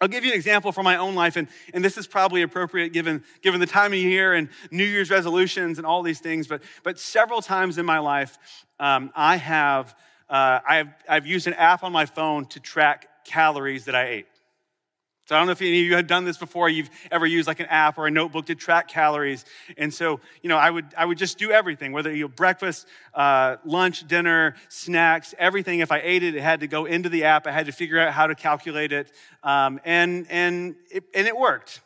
I'll 0.00 0.08
give 0.08 0.24
you 0.24 0.32
an 0.32 0.36
example 0.36 0.72
from 0.72 0.84
my 0.84 0.96
own 0.96 1.14
life, 1.14 1.36
and, 1.36 1.48
and 1.72 1.84
this 1.84 1.96
is 1.96 2.06
probably 2.06 2.42
appropriate 2.42 2.92
given, 2.92 3.22
given 3.42 3.60
the 3.60 3.66
time 3.66 3.92
of 3.92 3.98
year 3.98 4.34
and 4.34 4.48
New 4.70 4.84
Year's 4.84 5.10
resolutions 5.10 5.78
and 5.78 5.86
all 5.86 6.02
these 6.02 6.20
things. 6.20 6.46
But, 6.46 6.62
but 6.82 6.98
several 6.98 7.40
times 7.40 7.78
in 7.78 7.86
my 7.86 8.00
life, 8.00 8.38
um, 8.80 9.12
I 9.14 9.36
have, 9.36 9.94
uh, 10.28 10.60
I've, 10.68 10.88
I've 11.08 11.26
used 11.26 11.46
an 11.46 11.54
app 11.54 11.84
on 11.84 11.92
my 11.92 12.06
phone 12.06 12.46
to 12.46 12.60
track 12.60 13.08
calories 13.24 13.84
that 13.84 13.94
I 13.94 14.08
ate. 14.08 14.26
So 15.26 15.34
I 15.34 15.38
don't 15.38 15.46
know 15.46 15.52
if 15.52 15.62
any 15.62 15.80
of 15.80 15.86
you 15.86 15.96
have 15.96 16.06
done 16.06 16.26
this 16.26 16.36
before. 16.36 16.68
You've 16.68 16.90
ever 17.10 17.24
used 17.24 17.48
like 17.48 17.60
an 17.60 17.66
app 17.66 17.96
or 17.96 18.06
a 18.06 18.10
notebook 18.10 18.46
to 18.46 18.54
track 18.54 18.88
calories. 18.88 19.46
And 19.78 19.92
so, 19.92 20.20
you 20.42 20.50
know, 20.50 20.58
I 20.58 20.70
would 20.70 20.86
I 20.96 21.04
would 21.06 21.16
just 21.16 21.38
do 21.38 21.50
everything, 21.50 21.92
whether 21.92 22.14
you 22.14 22.24
know, 22.24 22.28
breakfast, 22.28 22.86
uh, 23.14 23.56
lunch, 23.64 24.06
dinner, 24.06 24.54
snacks, 24.68 25.34
everything. 25.38 25.80
If 25.80 25.90
I 25.90 26.00
ate 26.02 26.22
it, 26.22 26.34
it 26.34 26.42
had 26.42 26.60
to 26.60 26.66
go 26.66 26.84
into 26.84 27.08
the 27.08 27.24
app. 27.24 27.46
I 27.46 27.52
had 27.52 27.66
to 27.66 27.72
figure 27.72 27.98
out 27.98 28.12
how 28.12 28.26
to 28.26 28.34
calculate 28.34 28.92
it, 28.92 29.10
um, 29.42 29.80
and 29.84 30.26
and 30.28 30.76
it, 30.90 31.04
and 31.14 31.26
it 31.26 31.36
worked. 31.36 31.80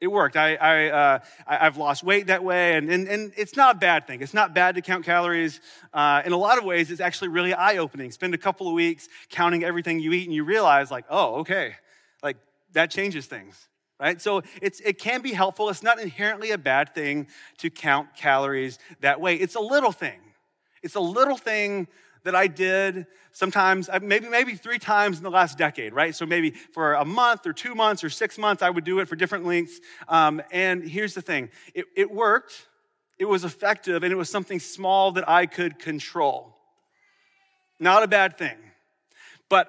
It 0.00 0.08
worked. 0.08 0.36
I, 0.36 0.56
I, 0.56 0.86
uh, 0.88 1.18
I've 1.46 1.78
lost 1.78 2.02
weight 2.02 2.26
that 2.26 2.44
way, 2.44 2.74
and, 2.74 2.90
and, 2.90 3.08
and 3.08 3.32
it's 3.38 3.56
not 3.56 3.76
a 3.76 3.78
bad 3.78 4.06
thing. 4.06 4.20
It's 4.20 4.34
not 4.34 4.54
bad 4.54 4.74
to 4.74 4.82
count 4.82 5.04
calories. 5.04 5.60
Uh, 5.94 6.20
in 6.26 6.32
a 6.32 6.36
lot 6.36 6.58
of 6.58 6.64
ways, 6.64 6.90
it's 6.90 7.00
actually 7.00 7.28
really 7.28 7.54
eye 7.54 7.78
opening. 7.78 8.10
Spend 8.10 8.34
a 8.34 8.38
couple 8.38 8.68
of 8.68 8.74
weeks 8.74 9.08
counting 9.30 9.64
everything 9.64 10.00
you 10.00 10.12
eat, 10.12 10.24
and 10.24 10.34
you 10.34 10.44
realize, 10.44 10.90
like, 10.90 11.06
oh, 11.08 11.36
okay, 11.36 11.76
like 12.22 12.36
that 12.74 12.90
changes 12.90 13.26
things, 13.26 13.68
right? 13.98 14.20
So 14.20 14.42
it's, 14.60 14.80
it 14.80 14.98
can 14.98 15.22
be 15.22 15.32
helpful. 15.32 15.68
It's 15.70 15.82
not 15.82 15.98
inherently 15.98 16.50
a 16.50 16.58
bad 16.58 16.94
thing 16.94 17.28
to 17.58 17.70
count 17.70 18.14
calories 18.16 18.78
that 19.00 19.20
way. 19.20 19.36
It's 19.36 19.54
a 19.54 19.60
little 19.60 19.92
thing. 19.92 20.20
It's 20.82 20.94
a 20.94 21.00
little 21.00 21.38
thing 21.38 21.88
that 22.24 22.34
I 22.34 22.46
did 22.46 23.06
sometimes, 23.32 23.88
uh, 23.88 23.98
maybe, 24.02 24.28
maybe 24.28 24.54
three 24.54 24.78
times 24.78 25.18
in 25.18 25.24
the 25.24 25.30
last 25.30 25.58
decade, 25.58 25.92
right? 25.92 26.14
So 26.14 26.24
maybe 26.24 26.50
for 26.50 26.94
a 26.94 27.04
month 27.04 27.46
or 27.46 27.52
two 27.52 27.74
months 27.74 28.02
or 28.02 28.10
six 28.10 28.38
months, 28.38 28.62
I 28.62 28.70
would 28.70 28.84
do 28.84 28.98
it 29.00 29.08
for 29.08 29.16
different 29.16 29.44
lengths. 29.44 29.80
Um, 30.08 30.42
and 30.50 30.82
here's 30.82 31.14
the 31.14 31.22
thing 31.22 31.50
it, 31.74 31.86
it 31.96 32.10
worked, 32.10 32.66
it 33.18 33.26
was 33.26 33.44
effective, 33.44 34.02
and 34.02 34.12
it 34.12 34.16
was 34.16 34.30
something 34.30 34.58
small 34.58 35.12
that 35.12 35.28
I 35.28 35.46
could 35.46 35.78
control. 35.78 36.56
Not 37.78 38.02
a 38.02 38.08
bad 38.08 38.38
thing. 38.38 38.56
But 39.48 39.68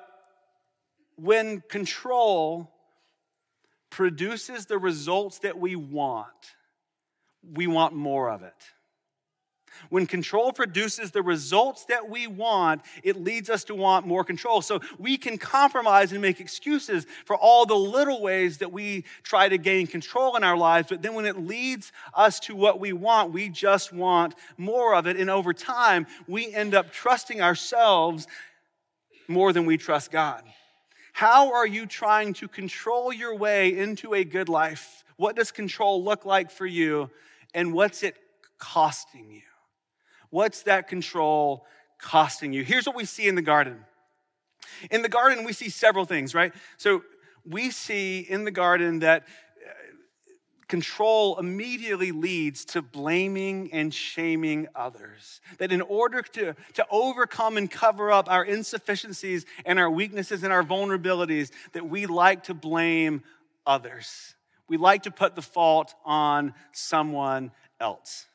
when 1.17 1.61
control 1.69 2.71
produces 3.95 4.65
the 4.65 4.77
results 4.77 5.39
that 5.39 5.57
we 5.57 5.73
want, 5.77 6.27
we 7.53 7.65
want 7.65 7.95
more 7.95 8.29
of 8.29 8.43
it. 8.43 8.53
When 9.89 10.05
control 10.05 10.51
produces 10.51 11.11
the 11.11 11.21
results 11.21 11.85
that 11.85 12.09
we 12.09 12.27
want, 12.27 12.81
it 13.03 13.15
leads 13.15 13.49
us 13.49 13.63
to 13.65 13.75
want 13.75 14.05
more 14.05 14.25
control. 14.25 14.61
So 14.61 14.81
we 14.99 15.15
can 15.17 15.37
compromise 15.37 16.11
and 16.11 16.21
make 16.21 16.41
excuses 16.41 17.05
for 17.23 17.37
all 17.37 17.65
the 17.65 17.75
little 17.75 18.21
ways 18.21 18.57
that 18.57 18.73
we 18.73 19.05
try 19.23 19.47
to 19.47 19.57
gain 19.57 19.87
control 19.87 20.35
in 20.35 20.43
our 20.43 20.57
lives. 20.57 20.89
But 20.89 21.01
then 21.01 21.13
when 21.13 21.25
it 21.25 21.37
leads 21.37 21.93
us 22.13 22.41
to 22.41 22.55
what 22.55 22.81
we 22.81 22.91
want, 22.91 23.31
we 23.31 23.47
just 23.47 23.93
want 23.93 24.35
more 24.57 24.93
of 24.93 25.07
it. 25.07 25.15
And 25.15 25.29
over 25.29 25.53
time, 25.53 26.05
we 26.27 26.53
end 26.53 26.75
up 26.75 26.91
trusting 26.91 27.41
ourselves 27.41 28.27
more 29.29 29.53
than 29.53 29.65
we 29.65 29.77
trust 29.77 30.11
God. 30.11 30.43
How 31.15 31.53
are 31.53 31.65
you 31.65 31.85
trying 31.85 32.33
to 32.33 32.49
control 32.49 33.13
your 33.13 33.37
way 33.37 33.77
into 33.77 34.13
a 34.13 34.25
good 34.25 34.49
life? 34.49 35.05
What 35.15 35.37
does 35.37 35.49
control 35.49 36.03
look 36.03 36.25
like 36.25 36.51
for 36.51 36.65
you? 36.65 37.09
And 37.53 37.71
what's 37.71 38.03
it 38.03 38.17
costing 38.59 39.31
you? 39.31 39.47
What's 40.29 40.63
that 40.63 40.89
control 40.89 41.65
costing 42.01 42.51
you? 42.51 42.65
Here's 42.65 42.85
what 42.85 42.97
we 42.97 43.05
see 43.05 43.29
in 43.29 43.35
the 43.35 43.41
garden. 43.41 43.77
In 44.91 45.03
the 45.03 45.07
garden, 45.07 45.45
we 45.45 45.53
see 45.53 45.69
several 45.69 46.03
things, 46.03 46.35
right? 46.35 46.53
So 46.75 47.01
we 47.45 47.71
see 47.71 48.19
in 48.19 48.43
the 48.43 48.51
garden 48.51 48.99
that 48.99 49.25
control 50.67 51.37
immediately 51.39 52.11
leads 52.11 52.65
to 52.65 52.81
blaming 52.81 53.71
and 53.71 53.93
shaming 53.93 54.67
others. 54.75 55.41
That 55.57 55.71
in 55.71 55.81
order 55.81 56.21
to, 56.21 56.55
to 56.73 56.85
overcome 56.89 57.57
and 57.57 57.69
cover 57.69 58.11
up 58.11 58.29
our 58.29 58.43
insufficiencies 58.43 59.45
and 59.65 59.79
our 59.79 59.89
weaknesses 59.89 60.43
and 60.43 60.51
our 60.51 60.63
vulnerabilities, 60.63 61.51
that 61.73 61.87
we 61.87 62.05
like 62.05 62.43
to 62.43 62.53
blame 62.53 63.23
others. 63.65 64.35
We 64.67 64.77
like 64.77 65.03
to 65.03 65.11
put 65.11 65.35
the 65.35 65.41
fault 65.41 65.93
on 66.05 66.53
someone 66.71 67.51
else. 67.79 68.25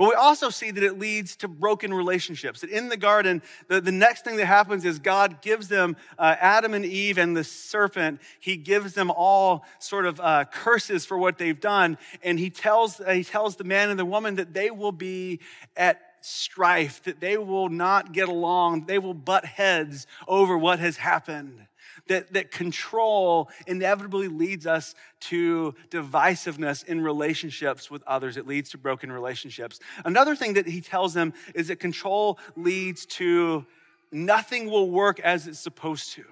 But 0.00 0.08
we 0.08 0.14
also 0.14 0.48
see 0.48 0.70
that 0.70 0.82
it 0.82 0.98
leads 0.98 1.36
to 1.36 1.46
broken 1.46 1.92
relationships. 1.92 2.62
That 2.62 2.70
in 2.70 2.88
the 2.88 2.96
garden, 2.96 3.42
the, 3.68 3.82
the 3.82 3.92
next 3.92 4.24
thing 4.24 4.36
that 4.36 4.46
happens 4.46 4.86
is 4.86 4.98
God 4.98 5.42
gives 5.42 5.68
them, 5.68 5.94
uh, 6.18 6.36
Adam 6.40 6.72
and 6.72 6.86
Eve 6.86 7.18
and 7.18 7.36
the 7.36 7.44
serpent, 7.44 8.22
he 8.38 8.56
gives 8.56 8.94
them 8.94 9.10
all 9.10 9.66
sort 9.78 10.06
of 10.06 10.18
uh, 10.18 10.46
curses 10.46 11.04
for 11.04 11.18
what 11.18 11.36
they've 11.36 11.60
done. 11.60 11.98
And 12.22 12.38
he 12.38 12.48
tells, 12.48 12.98
uh, 12.98 13.10
he 13.10 13.24
tells 13.24 13.56
the 13.56 13.64
man 13.64 13.90
and 13.90 14.00
the 14.00 14.06
woman 14.06 14.36
that 14.36 14.54
they 14.54 14.70
will 14.70 14.90
be 14.90 15.40
at 15.76 16.00
strife, 16.22 17.02
that 17.02 17.20
they 17.20 17.36
will 17.36 17.68
not 17.68 18.12
get 18.12 18.30
along, 18.30 18.86
they 18.86 18.98
will 18.98 19.12
butt 19.12 19.44
heads 19.44 20.06
over 20.26 20.56
what 20.56 20.78
has 20.78 20.96
happened 20.96 21.66
that, 22.10 22.32
that 22.32 22.50
control 22.50 23.48
inevitably 23.68 24.26
leads 24.26 24.66
us 24.66 24.96
to 25.20 25.76
divisiveness 25.90 26.84
in 26.84 27.00
relationships 27.00 27.88
with 27.88 28.02
others. 28.04 28.36
It 28.36 28.48
leads 28.48 28.70
to 28.70 28.78
broken 28.78 29.12
relationships. 29.12 29.78
Another 30.04 30.34
thing 30.34 30.54
that 30.54 30.66
he 30.66 30.80
tells 30.80 31.14
them 31.14 31.32
is 31.54 31.68
that 31.68 31.76
control 31.76 32.40
leads 32.56 33.06
to 33.06 33.64
nothing 34.10 34.68
will 34.68 34.90
work 34.90 35.20
as 35.20 35.46
it's 35.46 35.60
supposed 35.60 36.12
to. 36.14 36.24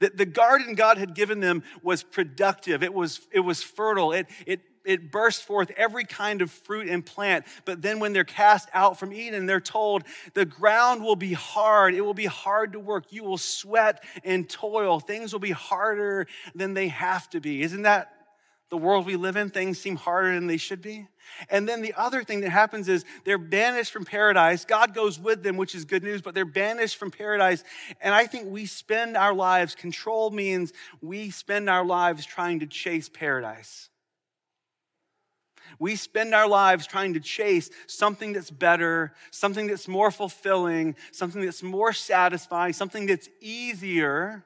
That 0.00 0.16
the 0.16 0.24
garden 0.24 0.74
God 0.74 0.96
had 0.96 1.14
given 1.14 1.40
them 1.40 1.62
was 1.82 2.02
productive, 2.02 2.82
it 2.82 2.94
was, 2.94 3.20
it 3.30 3.40
was 3.40 3.62
fertile, 3.62 4.12
it, 4.12 4.26
it 4.46 4.60
it 4.86 5.10
bursts 5.10 5.42
forth 5.42 5.70
every 5.76 6.04
kind 6.04 6.40
of 6.40 6.50
fruit 6.50 6.88
and 6.88 7.04
plant. 7.04 7.44
But 7.64 7.82
then 7.82 7.98
when 7.98 8.12
they're 8.12 8.24
cast 8.24 8.68
out 8.72 8.98
from 8.98 9.12
Eden, 9.12 9.46
they're 9.46 9.60
told 9.60 10.04
the 10.34 10.44
ground 10.44 11.02
will 11.02 11.16
be 11.16 11.32
hard. 11.32 11.94
It 11.94 12.00
will 12.00 12.14
be 12.14 12.26
hard 12.26 12.72
to 12.72 12.80
work. 12.80 13.12
You 13.12 13.24
will 13.24 13.38
sweat 13.38 14.02
and 14.24 14.48
toil. 14.48 15.00
Things 15.00 15.32
will 15.32 15.40
be 15.40 15.50
harder 15.50 16.26
than 16.54 16.74
they 16.74 16.88
have 16.88 17.28
to 17.30 17.40
be. 17.40 17.62
Isn't 17.62 17.82
that 17.82 18.12
the 18.70 18.76
world 18.76 19.06
we 19.06 19.16
live 19.16 19.36
in? 19.36 19.50
Things 19.50 19.78
seem 19.78 19.96
harder 19.96 20.34
than 20.34 20.46
they 20.46 20.56
should 20.56 20.82
be. 20.82 21.06
And 21.50 21.68
then 21.68 21.82
the 21.82 21.94
other 21.94 22.24
thing 22.24 22.40
that 22.40 22.50
happens 22.50 22.88
is 22.88 23.04
they're 23.24 23.38
banished 23.38 23.92
from 23.92 24.04
paradise. 24.04 24.64
God 24.64 24.94
goes 24.94 25.18
with 25.18 25.42
them, 25.42 25.56
which 25.56 25.74
is 25.74 25.84
good 25.84 26.02
news, 26.02 26.22
but 26.22 26.34
they're 26.34 26.44
banished 26.44 26.96
from 26.96 27.10
paradise. 27.10 27.64
And 28.00 28.14
I 28.14 28.26
think 28.26 28.48
we 28.48 28.66
spend 28.66 29.16
our 29.16 29.34
lives, 29.34 29.74
control 29.74 30.30
means 30.30 30.72
we 31.00 31.30
spend 31.30 31.68
our 31.68 31.84
lives 31.84 32.24
trying 32.24 32.60
to 32.60 32.66
chase 32.66 33.08
paradise. 33.08 33.88
We 35.78 35.96
spend 35.96 36.34
our 36.34 36.48
lives 36.48 36.86
trying 36.86 37.14
to 37.14 37.20
chase 37.20 37.70
something 37.86 38.32
that's 38.32 38.50
better, 38.50 39.12
something 39.30 39.66
that's 39.66 39.88
more 39.88 40.10
fulfilling, 40.10 40.96
something 41.12 41.44
that's 41.44 41.62
more 41.62 41.92
satisfying, 41.92 42.72
something 42.72 43.06
that's 43.06 43.28
easier. 43.40 44.44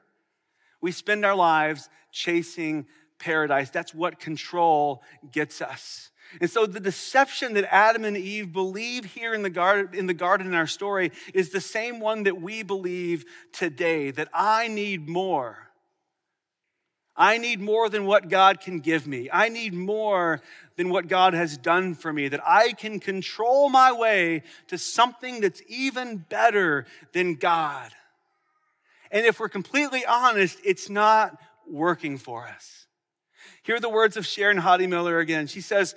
We 0.81 0.91
spend 0.91 1.25
our 1.25 1.35
lives 1.35 1.89
chasing 2.11 2.87
paradise. 3.19 3.69
That's 3.69 3.93
what 3.93 4.19
control 4.19 5.03
gets 5.31 5.61
us. 5.61 6.09
And 6.39 6.49
so 6.49 6.65
the 6.65 6.79
deception 6.79 7.55
that 7.55 7.73
Adam 7.73 8.05
and 8.05 8.15
Eve 8.15 8.53
believe 8.53 9.05
here 9.05 9.33
in 9.33 9.43
the 9.43 9.49
garden 9.49 9.97
in 9.97 10.07
the 10.07 10.13
garden 10.13 10.47
in 10.47 10.53
our 10.53 10.67
story 10.67 11.11
is 11.33 11.49
the 11.49 11.59
same 11.59 11.99
one 11.99 12.23
that 12.23 12.39
we 12.41 12.63
believe 12.63 13.25
today 13.51 14.11
that 14.11 14.29
I 14.33 14.69
need 14.69 15.09
more. 15.09 15.70
I 17.15 17.37
need 17.37 17.59
more 17.59 17.89
than 17.89 18.05
what 18.05 18.29
God 18.29 18.61
can 18.61 18.79
give 18.79 19.05
me. 19.05 19.29
I 19.31 19.49
need 19.49 19.73
more 19.73 20.41
than 20.77 20.89
what 20.89 21.07
God 21.07 21.33
has 21.33 21.57
done 21.57 21.93
for 21.93 22.11
me, 22.11 22.29
that 22.29 22.41
I 22.47 22.71
can 22.71 22.99
control 22.99 23.69
my 23.69 23.91
way 23.91 24.43
to 24.67 24.77
something 24.77 25.41
that's 25.41 25.61
even 25.67 26.17
better 26.17 26.85
than 27.13 27.35
God. 27.35 27.91
And 29.11 29.25
if 29.25 29.39
we're 29.39 29.49
completely 29.49 30.05
honest, 30.05 30.57
it's 30.63 30.89
not 30.89 31.37
working 31.69 32.17
for 32.17 32.47
us. 32.47 32.87
Hear 33.63 33.79
the 33.79 33.89
words 33.89 34.17
of 34.17 34.25
Sharon 34.25 34.57
Hodde 34.57 34.87
Miller 34.87 35.19
again. 35.19 35.47
She 35.47 35.61
says, 35.61 35.95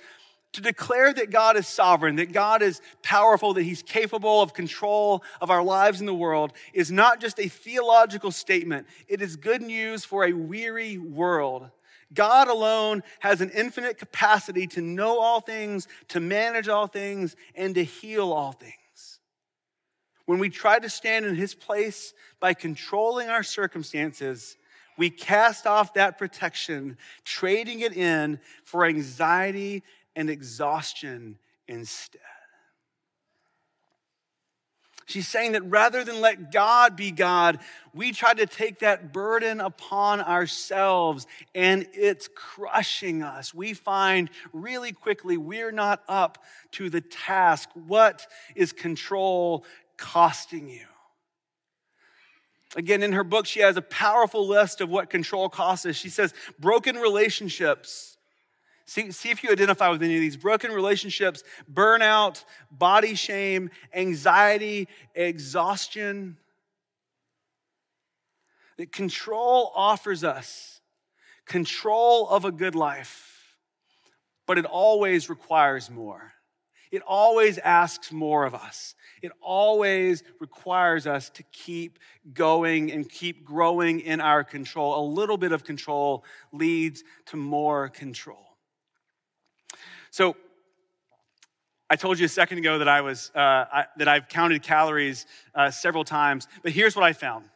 To 0.54 0.60
declare 0.60 1.12
that 1.12 1.30
God 1.30 1.56
is 1.56 1.66
sovereign, 1.66 2.14
that 2.16 2.32
God 2.32 2.62
is 2.62 2.80
powerful, 3.02 3.54
that 3.54 3.64
He's 3.64 3.82
capable 3.82 4.40
of 4.40 4.54
control 4.54 5.24
of 5.40 5.50
our 5.50 5.64
lives 5.64 5.98
in 5.98 6.06
the 6.06 6.14
world 6.14 6.52
is 6.72 6.92
not 6.92 7.20
just 7.20 7.40
a 7.40 7.48
theological 7.48 8.30
statement, 8.30 8.86
it 9.08 9.20
is 9.20 9.34
good 9.34 9.62
news 9.62 10.04
for 10.04 10.24
a 10.24 10.32
weary 10.32 10.96
world. 10.96 11.68
God 12.12 12.46
alone 12.46 13.02
has 13.18 13.40
an 13.40 13.50
infinite 13.50 13.98
capacity 13.98 14.68
to 14.68 14.80
know 14.80 15.18
all 15.18 15.40
things, 15.40 15.88
to 16.08 16.20
manage 16.20 16.68
all 16.68 16.86
things, 16.86 17.34
and 17.56 17.74
to 17.74 17.82
heal 17.82 18.32
all 18.32 18.52
things. 18.52 19.18
When 20.26 20.38
we 20.38 20.50
try 20.50 20.78
to 20.78 20.88
stand 20.88 21.26
in 21.26 21.34
His 21.34 21.56
place 21.56 22.14
by 22.38 22.54
controlling 22.54 23.28
our 23.28 23.42
circumstances, 23.42 24.56
we 24.96 25.10
cast 25.10 25.66
off 25.66 25.94
that 25.94 26.16
protection, 26.16 26.96
trading 27.24 27.80
it 27.80 27.96
in 27.96 28.38
for 28.62 28.84
anxiety 28.84 29.82
and 30.16 30.30
exhaustion 30.30 31.38
instead. 31.68 32.20
She's 35.06 35.28
saying 35.28 35.52
that 35.52 35.62
rather 35.64 36.02
than 36.02 36.22
let 36.22 36.50
God 36.50 36.96
be 36.96 37.10
God, 37.10 37.58
we 37.92 38.12
try 38.12 38.32
to 38.32 38.46
take 38.46 38.78
that 38.78 39.12
burden 39.12 39.60
upon 39.60 40.22
ourselves 40.22 41.26
and 41.54 41.86
it's 41.92 42.28
crushing 42.34 43.22
us. 43.22 43.52
We 43.52 43.74
find 43.74 44.30
really 44.54 44.92
quickly 44.92 45.36
we're 45.36 45.72
not 45.72 46.02
up 46.08 46.42
to 46.72 46.88
the 46.88 47.02
task. 47.02 47.68
What 47.86 48.26
is 48.54 48.72
control 48.72 49.66
costing 49.98 50.68
you? 50.70 50.86
Again, 52.74 53.02
in 53.02 53.12
her 53.12 53.24
book, 53.24 53.46
she 53.46 53.60
has 53.60 53.76
a 53.76 53.82
powerful 53.82 54.48
list 54.48 54.80
of 54.80 54.88
what 54.88 55.10
control 55.10 55.48
costs 55.50 55.86
us. 55.86 55.96
She 55.96 56.08
says, 56.08 56.32
broken 56.58 56.96
relationships 56.96 58.13
See, 58.86 59.10
see 59.12 59.30
if 59.30 59.42
you 59.42 59.50
identify 59.50 59.88
with 59.88 60.02
any 60.02 60.14
of 60.14 60.20
these 60.20 60.36
broken 60.36 60.70
relationships, 60.70 61.42
burnout, 61.72 62.44
body 62.70 63.14
shame, 63.14 63.70
anxiety, 63.94 64.88
exhaustion. 65.14 66.36
That 68.76 68.92
control 68.92 69.72
offers 69.74 70.24
us 70.24 70.80
control 71.46 72.28
of 72.28 72.44
a 72.44 72.52
good 72.52 72.74
life, 72.74 73.56
but 74.46 74.58
it 74.58 74.64
always 74.64 75.28
requires 75.28 75.90
more. 75.90 76.32
It 76.90 77.02
always 77.06 77.58
asks 77.58 78.12
more 78.12 78.44
of 78.44 78.54
us. 78.54 78.94
It 79.20 79.32
always 79.40 80.22
requires 80.38 81.06
us 81.06 81.28
to 81.30 81.42
keep 81.52 81.98
going 82.32 82.92
and 82.92 83.08
keep 83.08 83.44
growing 83.44 84.00
in 84.00 84.20
our 84.20 84.44
control. 84.44 85.00
A 85.00 85.04
little 85.06 85.36
bit 85.36 85.50
of 85.50 85.64
control 85.64 86.24
leads 86.52 87.02
to 87.26 87.36
more 87.36 87.88
control. 87.88 88.53
So 90.14 90.36
I 91.90 91.96
told 91.96 92.20
you 92.20 92.26
a 92.26 92.28
second 92.28 92.58
ago 92.58 92.78
that 92.78 92.86
I 92.86 93.00
was 93.00 93.32
uh, 93.34 93.38
I, 93.40 93.86
that 93.96 94.06
I've 94.06 94.28
counted 94.28 94.62
calories 94.62 95.26
uh, 95.56 95.72
several 95.72 96.04
times, 96.04 96.46
but 96.62 96.70
here's 96.70 96.94
what 96.94 97.04
I 97.04 97.12
found. 97.12 97.46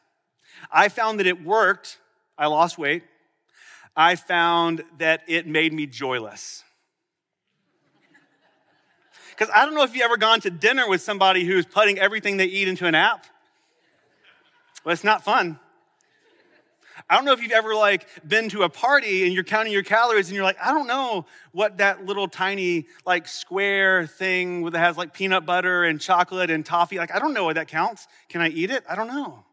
I 0.69 0.89
found 0.89 1.21
that 1.21 1.29
it 1.29 1.45
worked. 1.45 2.01
I 2.37 2.49
lost 2.49 2.77
weight. 2.77 3.05
I 3.95 4.17
found 4.17 4.83
that 4.99 5.23
it 5.29 5.47
made 5.47 5.73
me 5.73 5.87
joyless. 5.87 6.65
Because 9.31 9.55
I 9.55 9.65
don't 9.65 9.77
know 9.77 9.85
if 9.85 9.95
you've 9.95 10.03
ever 10.03 10.17
gone 10.17 10.41
to 10.41 10.51
dinner 10.51 10.89
with 10.89 11.01
somebody 11.01 11.45
who's 11.45 11.65
putting 11.65 12.01
everything 12.01 12.39
they 12.39 12.47
eat 12.47 12.67
into 12.67 12.87
an 12.87 12.97
app. 12.97 13.25
Well, 14.85 14.93
it's 14.93 15.05
not 15.05 15.23
fun. 15.23 15.61
I 17.09 17.17
don't 17.17 17.25
know 17.25 17.33
if 17.33 17.43
you've 17.43 17.53
ever 17.53 17.75
like 17.75 18.07
been 18.27 18.49
to 18.51 18.63
a 18.63 18.69
party 18.69 19.25
and 19.25 19.33
you're 19.33 19.45
counting 19.45 19.73
your 19.73 19.83
calories 19.83 20.29
and 20.29 20.35
you're 20.35 20.45
like, 20.45 20.59
I 20.63 20.73
don't 20.73 20.87
know 20.87 21.27
what 21.53 21.79
that 21.79 22.07
little 22.07 22.29
tiny 22.29 22.87
like 23.07 23.29
square 23.29 24.07
thing 24.07 24.65
that 24.71 24.79
has 24.79 24.97
like 24.97 25.13
peanut 25.13 25.47
butter 25.47 25.85
and 25.85 26.01
chocolate 26.01 26.51
and 26.51 26.65
toffee, 26.65 26.99
like 26.99 27.15
I 27.15 27.19
don't 27.19 27.35
know 27.35 27.45
what 27.45 27.57
that 27.57 27.69
counts. 27.69 28.09
Can 28.29 28.41
I 28.41 28.49
eat 28.49 28.71
it? 28.71 28.85
I 28.89 28.95
don't 28.95 29.09
know. 29.09 29.45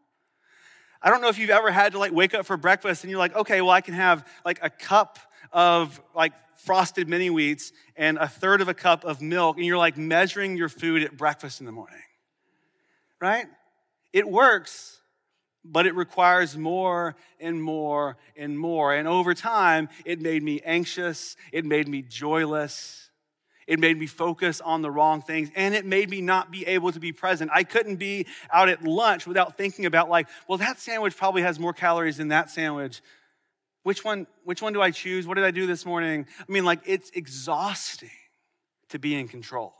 I 1.02 1.10
don't 1.10 1.20
know 1.20 1.28
if 1.28 1.38
you've 1.38 1.50
ever 1.50 1.70
had 1.70 1.92
to 1.92 1.98
like 1.98 2.12
wake 2.12 2.34
up 2.34 2.46
for 2.46 2.56
breakfast 2.56 3.04
and 3.04 3.10
you're 3.10 3.20
like, 3.20 3.36
okay, 3.36 3.60
well 3.60 3.70
I 3.70 3.80
can 3.80 3.94
have 3.94 4.26
like 4.44 4.58
a 4.62 4.70
cup 4.70 5.18
of 5.52 6.00
like 6.14 6.32
frosted 6.56 7.08
mini 7.08 7.28
wheats 7.28 7.72
and 7.96 8.18
a 8.18 8.26
third 8.26 8.60
of 8.60 8.68
a 8.68 8.74
cup 8.74 9.04
of 9.04 9.20
milk 9.20 9.56
and 9.56 9.66
you're 9.66 9.78
like 9.78 9.96
measuring 9.96 10.56
your 10.56 10.68
food 10.68 11.02
at 11.02 11.16
breakfast 11.16 11.60
in 11.60 11.66
the 11.66 11.72
morning. 11.72 11.98
Right? 13.20 13.46
It 14.12 14.28
works 14.28 15.00
but 15.72 15.86
it 15.86 15.94
requires 15.94 16.56
more 16.56 17.16
and 17.40 17.62
more 17.62 18.16
and 18.36 18.58
more. 18.58 18.94
And 18.94 19.08
over 19.08 19.34
time, 19.34 19.88
it 20.04 20.20
made 20.20 20.42
me 20.42 20.60
anxious, 20.64 21.36
it 21.52 21.64
made 21.64 21.88
me 21.88 22.02
joyless, 22.02 23.10
it 23.66 23.80
made 23.80 23.98
me 23.98 24.06
focus 24.06 24.60
on 24.60 24.82
the 24.82 24.90
wrong 24.90 25.22
things, 25.22 25.50
and 25.56 25.74
it 25.74 25.84
made 25.84 26.08
me 26.08 26.20
not 26.20 26.52
be 26.52 26.66
able 26.66 26.92
to 26.92 27.00
be 27.00 27.12
present. 27.12 27.50
I 27.52 27.64
couldn't 27.64 27.96
be 27.96 28.26
out 28.52 28.68
at 28.68 28.84
lunch 28.84 29.26
without 29.26 29.56
thinking 29.56 29.86
about, 29.86 30.08
like, 30.08 30.28
well, 30.48 30.58
that 30.58 30.78
sandwich 30.78 31.16
probably 31.16 31.42
has 31.42 31.58
more 31.58 31.72
calories 31.72 32.16
than 32.16 32.28
that 32.28 32.50
sandwich. 32.50 33.02
Which 33.82 34.04
one, 34.04 34.26
which 34.44 34.62
one 34.62 34.72
do 34.72 34.82
I 34.82 34.90
choose? 34.90 35.26
What 35.26 35.34
did 35.34 35.44
I 35.44 35.50
do 35.50 35.66
this 35.66 35.84
morning? 35.84 36.26
I 36.40 36.52
mean, 36.52 36.64
like, 36.64 36.80
it's 36.86 37.10
exhausting 37.10 38.10
to 38.88 38.98
be 38.98 39.14
in 39.14 39.28
control. 39.28 39.74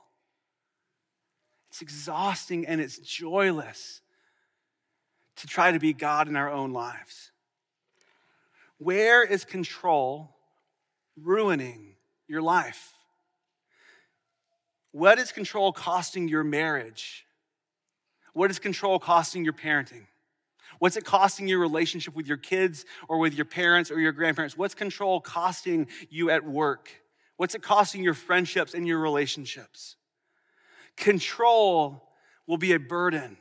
It's 1.71 1.83
exhausting 1.83 2.67
and 2.67 2.81
it's 2.81 2.99
joyless 2.99 4.01
to 5.37 5.47
try 5.47 5.73
to 5.73 5.79
be 5.79 5.93
God 5.93 6.29
in 6.29 6.37
our 6.37 6.51
own 6.51 6.73
lives? 6.73 7.31
Where 8.79 9.23
is 9.23 9.45
control 9.45 10.37
ruining 11.17 11.95
your 12.29 12.43
life? 12.43 12.93
What 14.93 15.19
is 15.19 15.33
control 15.33 15.73
costing 15.73 16.29
your 16.29 16.45
marriage? 16.45 17.27
What 18.33 18.51
is 18.51 18.59
control 18.59 18.99
costing 18.99 19.45
your 19.45 19.53
parenting? 19.53 20.07
What's 20.79 20.97
it 20.97 21.05
costing 21.05 21.49
your 21.49 21.59
relationship 21.59 22.15
with 22.15 22.27
your 22.27 22.37
kids 22.37 22.85
or 23.09 23.19
with 23.19 23.35
your 23.35 23.47
parents 23.47 23.91
or 23.91 23.99
your 23.99 24.13
grandparents? 24.13 24.59
What's 24.59 24.75
control 24.75 25.21
costing 25.21 25.89
you 26.11 26.31
at 26.31 26.45
work? 26.45 26.91
What's 27.37 27.55
it 27.55 27.63
costing 27.63 28.03
your 28.03 28.15
friendships 28.15 28.75
and 28.75 28.87
your 28.87 28.99
relationships? 28.99 29.97
Control 30.97 32.03
will 32.47 32.59
be 32.59 32.73
a 32.73 32.79
burden 32.79 33.39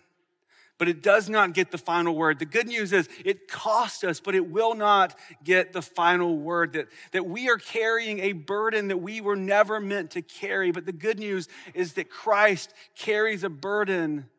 but 0.77 0.87
it 0.89 1.01
does 1.01 1.29
not 1.29 1.53
get 1.53 1.71
the 1.71 1.77
final 1.77 2.15
word. 2.15 2.39
The 2.39 2.45
good 2.45 2.67
news 2.67 2.91
is 2.91 3.07
it 3.23 3.47
cost 3.47 4.03
us, 4.03 4.19
but 4.19 4.35
it 4.35 4.49
will 4.49 4.75
not 4.75 5.17
get 5.43 5.71
the 5.71 5.81
final 5.81 6.37
word. 6.37 6.73
That, 6.73 6.87
that 7.11 7.25
we 7.25 7.49
are 7.49 7.57
carrying 7.57 8.19
a 8.19 8.33
burden 8.33 8.89
that 8.89 8.97
we 8.97 9.21
were 9.21 9.37
never 9.37 9.79
meant 9.79 10.11
to 10.11 10.21
carry. 10.21 10.71
But 10.71 10.85
the 10.85 10.91
good 10.91 11.19
news 11.19 11.47
is 11.73 11.93
that 11.93 12.09
Christ 12.09 12.73
carries 12.95 13.43
a 13.43 13.49
burden 13.49 14.29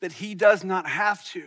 that 0.00 0.12
he 0.12 0.34
does 0.34 0.62
not 0.62 0.86
have 0.86 1.24
to, 1.30 1.42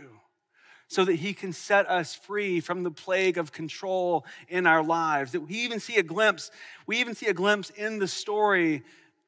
so 0.87 1.05
that 1.05 1.13
he 1.13 1.33
can 1.33 1.53
set 1.53 1.87
us 1.87 2.15
free 2.15 2.59
from 2.59 2.81
the 2.81 2.91
plague 2.91 3.37
of 3.37 3.51
control 3.51 4.25
in 4.47 4.65
our 4.65 4.83
lives. 4.83 5.31
That 5.33 5.41
we 5.41 5.53
even 5.55 5.79
see 5.79 5.97
a 5.97 6.03
glimpse, 6.03 6.49
we 6.87 6.97
even 6.97 7.13
see 7.13 7.27
a 7.27 7.33
glimpse 7.33 7.69
in 7.69 7.99
the 7.99 8.07
story 8.07 8.83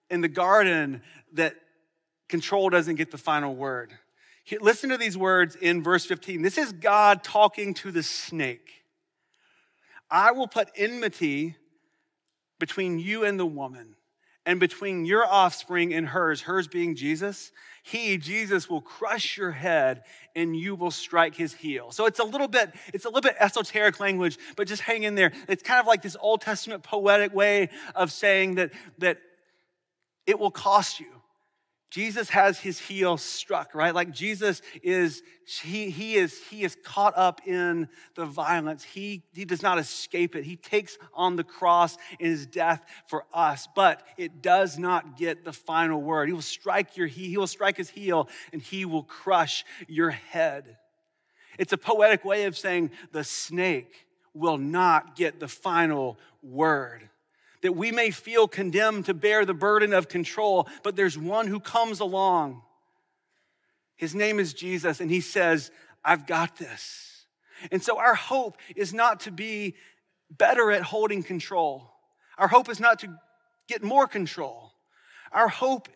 in 0.09 0.21
the 0.21 0.27
garden 0.27 1.01
that 1.33 1.55
control 2.27 2.69
doesn't 2.69 2.95
get 2.95 3.11
the 3.11 3.17
final 3.17 3.55
word. 3.55 3.93
Listen 4.59 4.89
to 4.89 4.97
these 4.97 5.17
words 5.17 5.55
in 5.55 5.83
verse 5.83 6.05
15. 6.05 6.41
This 6.41 6.57
is 6.57 6.71
God 6.71 7.23
talking 7.23 7.73
to 7.75 7.91
the 7.91 8.03
snake. 8.03 8.83
I 10.09 10.31
will 10.31 10.47
put 10.47 10.69
enmity 10.75 11.55
between 12.59 12.99
you 12.99 13.23
and 13.23 13.39
the 13.39 13.45
woman, 13.45 13.95
and 14.45 14.59
between 14.59 15.05
your 15.05 15.25
offspring 15.25 15.93
and 15.93 16.07
hers, 16.07 16.41
hers 16.41 16.67
being 16.67 16.95
Jesus. 16.95 17.51
He, 17.83 18.17
Jesus, 18.17 18.69
will 18.69 18.81
crush 18.81 19.37
your 19.37 19.51
head 19.51 20.03
and 20.35 20.55
you 20.55 20.75
will 20.75 20.91
strike 20.91 21.35
his 21.35 21.53
heel. 21.53 21.91
So 21.91 22.05
it's 22.05 22.19
a 22.19 22.23
little 22.23 22.47
bit, 22.47 22.71
it's 22.93 23.05
a 23.05 23.09
little 23.09 23.21
bit 23.21 23.35
esoteric 23.39 23.99
language, 23.99 24.37
but 24.55 24.67
just 24.67 24.81
hang 24.81 25.03
in 25.03 25.15
there. 25.15 25.31
It's 25.47 25.63
kind 25.63 25.79
of 25.79 25.87
like 25.87 26.01
this 26.01 26.17
Old 26.19 26.41
Testament 26.41 26.83
poetic 26.83 27.33
way 27.33 27.69
of 27.93 28.11
saying 28.11 28.55
that, 28.55 28.71
that 28.97 29.19
it 30.25 30.39
will 30.39 30.51
cost 30.51 30.99
you. 30.99 31.20
Jesus 31.91 32.29
has 32.29 32.57
his 32.57 32.79
heel 32.79 33.17
struck, 33.17 33.75
right? 33.75 33.93
Like 33.93 34.11
Jesus 34.11 34.61
is, 34.81 35.21
he, 35.61 35.89
he 35.89 36.15
is, 36.15 36.41
he 36.49 36.63
is 36.63 36.77
caught 36.83 37.17
up 37.17 37.41
in 37.45 37.89
the 38.15 38.25
violence. 38.25 38.81
He, 38.81 39.23
he 39.33 39.43
does 39.43 39.61
not 39.61 39.77
escape 39.77 40.37
it. 40.37 40.45
He 40.45 40.55
takes 40.55 40.97
on 41.13 41.35
the 41.35 41.43
cross 41.43 41.97
in 42.17 42.29
his 42.29 42.47
death 42.47 42.81
for 43.07 43.25
us, 43.33 43.67
but 43.75 44.03
it 44.17 44.41
does 44.41 44.79
not 44.79 45.17
get 45.17 45.43
the 45.43 45.51
final 45.51 46.01
word. 46.01 46.29
He 46.29 46.33
will 46.33 46.41
strike 46.41 46.95
your, 46.95 47.07
he, 47.07 47.27
he 47.27 47.35
will 47.35 47.45
strike 47.45 47.75
his 47.75 47.89
heel 47.89 48.29
and 48.53 48.61
he 48.61 48.85
will 48.85 49.03
crush 49.03 49.65
your 49.89 50.11
head. 50.11 50.77
It's 51.59 51.73
a 51.73 51.77
poetic 51.77 52.23
way 52.23 52.45
of 52.45 52.57
saying 52.57 52.91
the 53.11 53.25
snake 53.25 54.07
will 54.33 54.57
not 54.57 55.17
get 55.17 55.41
the 55.41 55.49
final 55.49 56.17
word 56.41 57.09
that 57.61 57.73
we 57.73 57.91
may 57.91 58.11
feel 58.11 58.47
condemned 58.47 59.05
to 59.05 59.13
bear 59.13 59.45
the 59.45 59.53
burden 59.53 59.93
of 59.93 60.07
control, 60.07 60.67
but 60.83 60.95
there's 60.95 61.17
one 61.17 61.47
who 61.47 61.59
comes 61.59 61.99
along. 61.99 62.61
His 63.95 64.15
name 64.15 64.39
is 64.39 64.53
Jesus, 64.53 64.99
and 64.99 65.11
he 65.11 65.21
says, 65.21 65.71
I've 66.03 66.25
got 66.25 66.57
this. 66.57 67.25
And 67.71 67.83
so 67.83 67.99
our 67.99 68.15
hope 68.15 68.57
is 68.75 68.93
not 68.93 69.21
to 69.21 69.31
be 69.31 69.75
better 70.29 70.71
at 70.71 70.81
holding 70.81 71.21
control. 71.21 71.93
Our 72.37 72.47
hope 72.47 72.69
is 72.69 72.79
not 72.79 72.99
to 72.99 73.15
get 73.67 73.83
more 73.83 74.07
control. 74.07 74.71
Our 75.31 75.47
hope 75.47 75.87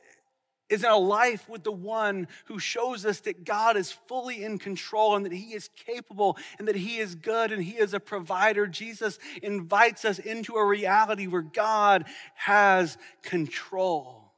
is 0.69 0.83
in 0.83 0.89
a 0.89 0.97
life 0.97 1.47
with 1.47 1.63
the 1.63 1.71
one 1.71 2.27
who 2.45 2.57
shows 2.57 3.05
us 3.05 3.19
that 3.21 3.43
God 3.43 3.77
is 3.77 3.91
fully 3.91 4.43
in 4.43 4.57
control 4.57 5.15
and 5.15 5.25
that 5.25 5.33
he 5.33 5.53
is 5.53 5.69
capable 5.75 6.37
and 6.57 6.67
that 6.67 6.75
he 6.75 6.97
is 6.97 7.15
good 7.15 7.51
and 7.51 7.63
he 7.63 7.77
is 7.77 7.93
a 7.93 7.99
provider. 7.99 8.65
Jesus 8.65 9.19
invites 9.43 10.05
us 10.05 10.17
into 10.17 10.55
a 10.55 10.65
reality 10.65 11.27
where 11.27 11.43
God 11.43 12.05
has 12.33 12.97
control. 13.21 14.33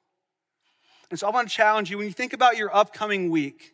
And 1.09 1.17
so 1.17 1.27
I 1.27 1.31
want 1.31 1.49
to 1.49 1.55
challenge 1.55 1.89
you 1.89 1.97
when 1.97 2.07
you 2.07 2.13
think 2.13 2.33
about 2.33 2.57
your 2.57 2.75
upcoming 2.75 3.29
week, 3.29 3.73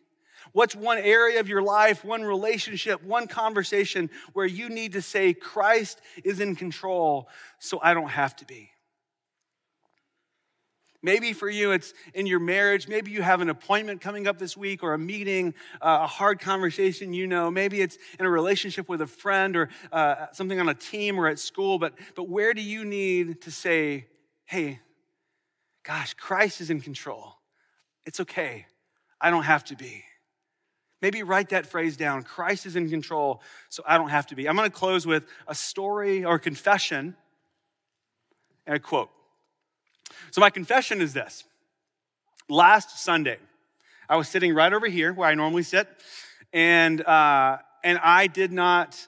what's 0.52 0.76
one 0.76 0.98
area 0.98 1.40
of 1.40 1.48
your 1.48 1.62
life, 1.62 2.04
one 2.04 2.22
relationship, 2.22 3.02
one 3.02 3.26
conversation 3.26 4.08
where 4.32 4.46
you 4.46 4.68
need 4.68 4.92
to 4.92 5.02
say, 5.02 5.34
Christ 5.34 6.00
is 6.22 6.38
in 6.38 6.54
control 6.54 7.28
so 7.58 7.80
I 7.82 7.94
don't 7.94 8.10
have 8.10 8.36
to 8.36 8.44
be? 8.44 8.70
Maybe 11.04 11.34
for 11.34 11.50
you, 11.50 11.72
it's 11.72 11.92
in 12.14 12.24
your 12.24 12.38
marriage. 12.38 12.88
Maybe 12.88 13.10
you 13.10 13.20
have 13.20 13.42
an 13.42 13.50
appointment 13.50 14.00
coming 14.00 14.26
up 14.26 14.38
this 14.38 14.56
week 14.56 14.82
or 14.82 14.94
a 14.94 14.98
meeting, 14.98 15.52
uh, 15.82 15.98
a 16.04 16.06
hard 16.06 16.40
conversation 16.40 17.12
you 17.12 17.26
know. 17.26 17.50
Maybe 17.50 17.82
it's 17.82 17.98
in 18.18 18.24
a 18.24 18.30
relationship 18.30 18.88
with 18.88 19.02
a 19.02 19.06
friend 19.06 19.54
or 19.54 19.68
uh, 19.92 20.28
something 20.32 20.58
on 20.58 20.70
a 20.70 20.74
team 20.74 21.20
or 21.20 21.28
at 21.28 21.38
school. 21.38 21.78
But, 21.78 21.92
but 22.14 22.30
where 22.30 22.54
do 22.54 22.62
you 22.62 22.86
need 22.86 23.42
to 23.42 23.50
say, 23.50 24.06
hey, 24.46 24.80
gosh, 25.82 26.14
Christ 26.14 26.62
is 26.62 26.70
in 26.70 26.80
control? 26.80 27.34
It's 28.06 28.20
okay. 28.20 28.64
I 29.20 29.28
don't 29.28 29.42
have 29.42 29.62
to 29.64 29.76
be. 29.76 30.04
Maybe 31.02 31.22
write 31.22 31.50
that 31.50 31.66
phrase 31.66 31.98
down 31.98 32.22
Christ 32.22 32.64
is 32.64 32.76
in 32.76 32.88
control, 32.88 33.42
so 33.68 33.82
I 33.86 33.98
don't 33.98 34.08
have 34.08 34.28
to 34.28 34.34
be. 34.34 34.48
I'm 34.48 34.56
going 34.56 34.70
to 34.70 34.74
close 34.74 35.06
with 35.06 35.26
a 35.46 35.54
story 35.54 36.24
or 36.24 36.38
confession 36.38 37.14
and 38.66 38.76
a 38.76 38.80
quote. 38.80 39.10
So, 40.34 40.40
my 40.40 40.50
confession 40.50 41.00
is 41.00 41.12
this 41.12 41.44
last 42.48 42.98
Sunday, 43.04 43.38
I 44.08 44.16
was 44.16 44.26
sitting 44.26 44.52
right 44.52 44.72
over 44.72 44.88
here 44.88 45.12
where 45.12 45.28
I 45.28 45.34
normally 45.34 45.62
sit, 45.62 45.86
and, 46.52 47.00
uh, 47.06 47.58
and 47.84 47.98
I 47.98 48.26
did 48.26 48.50
not 48.50 48.98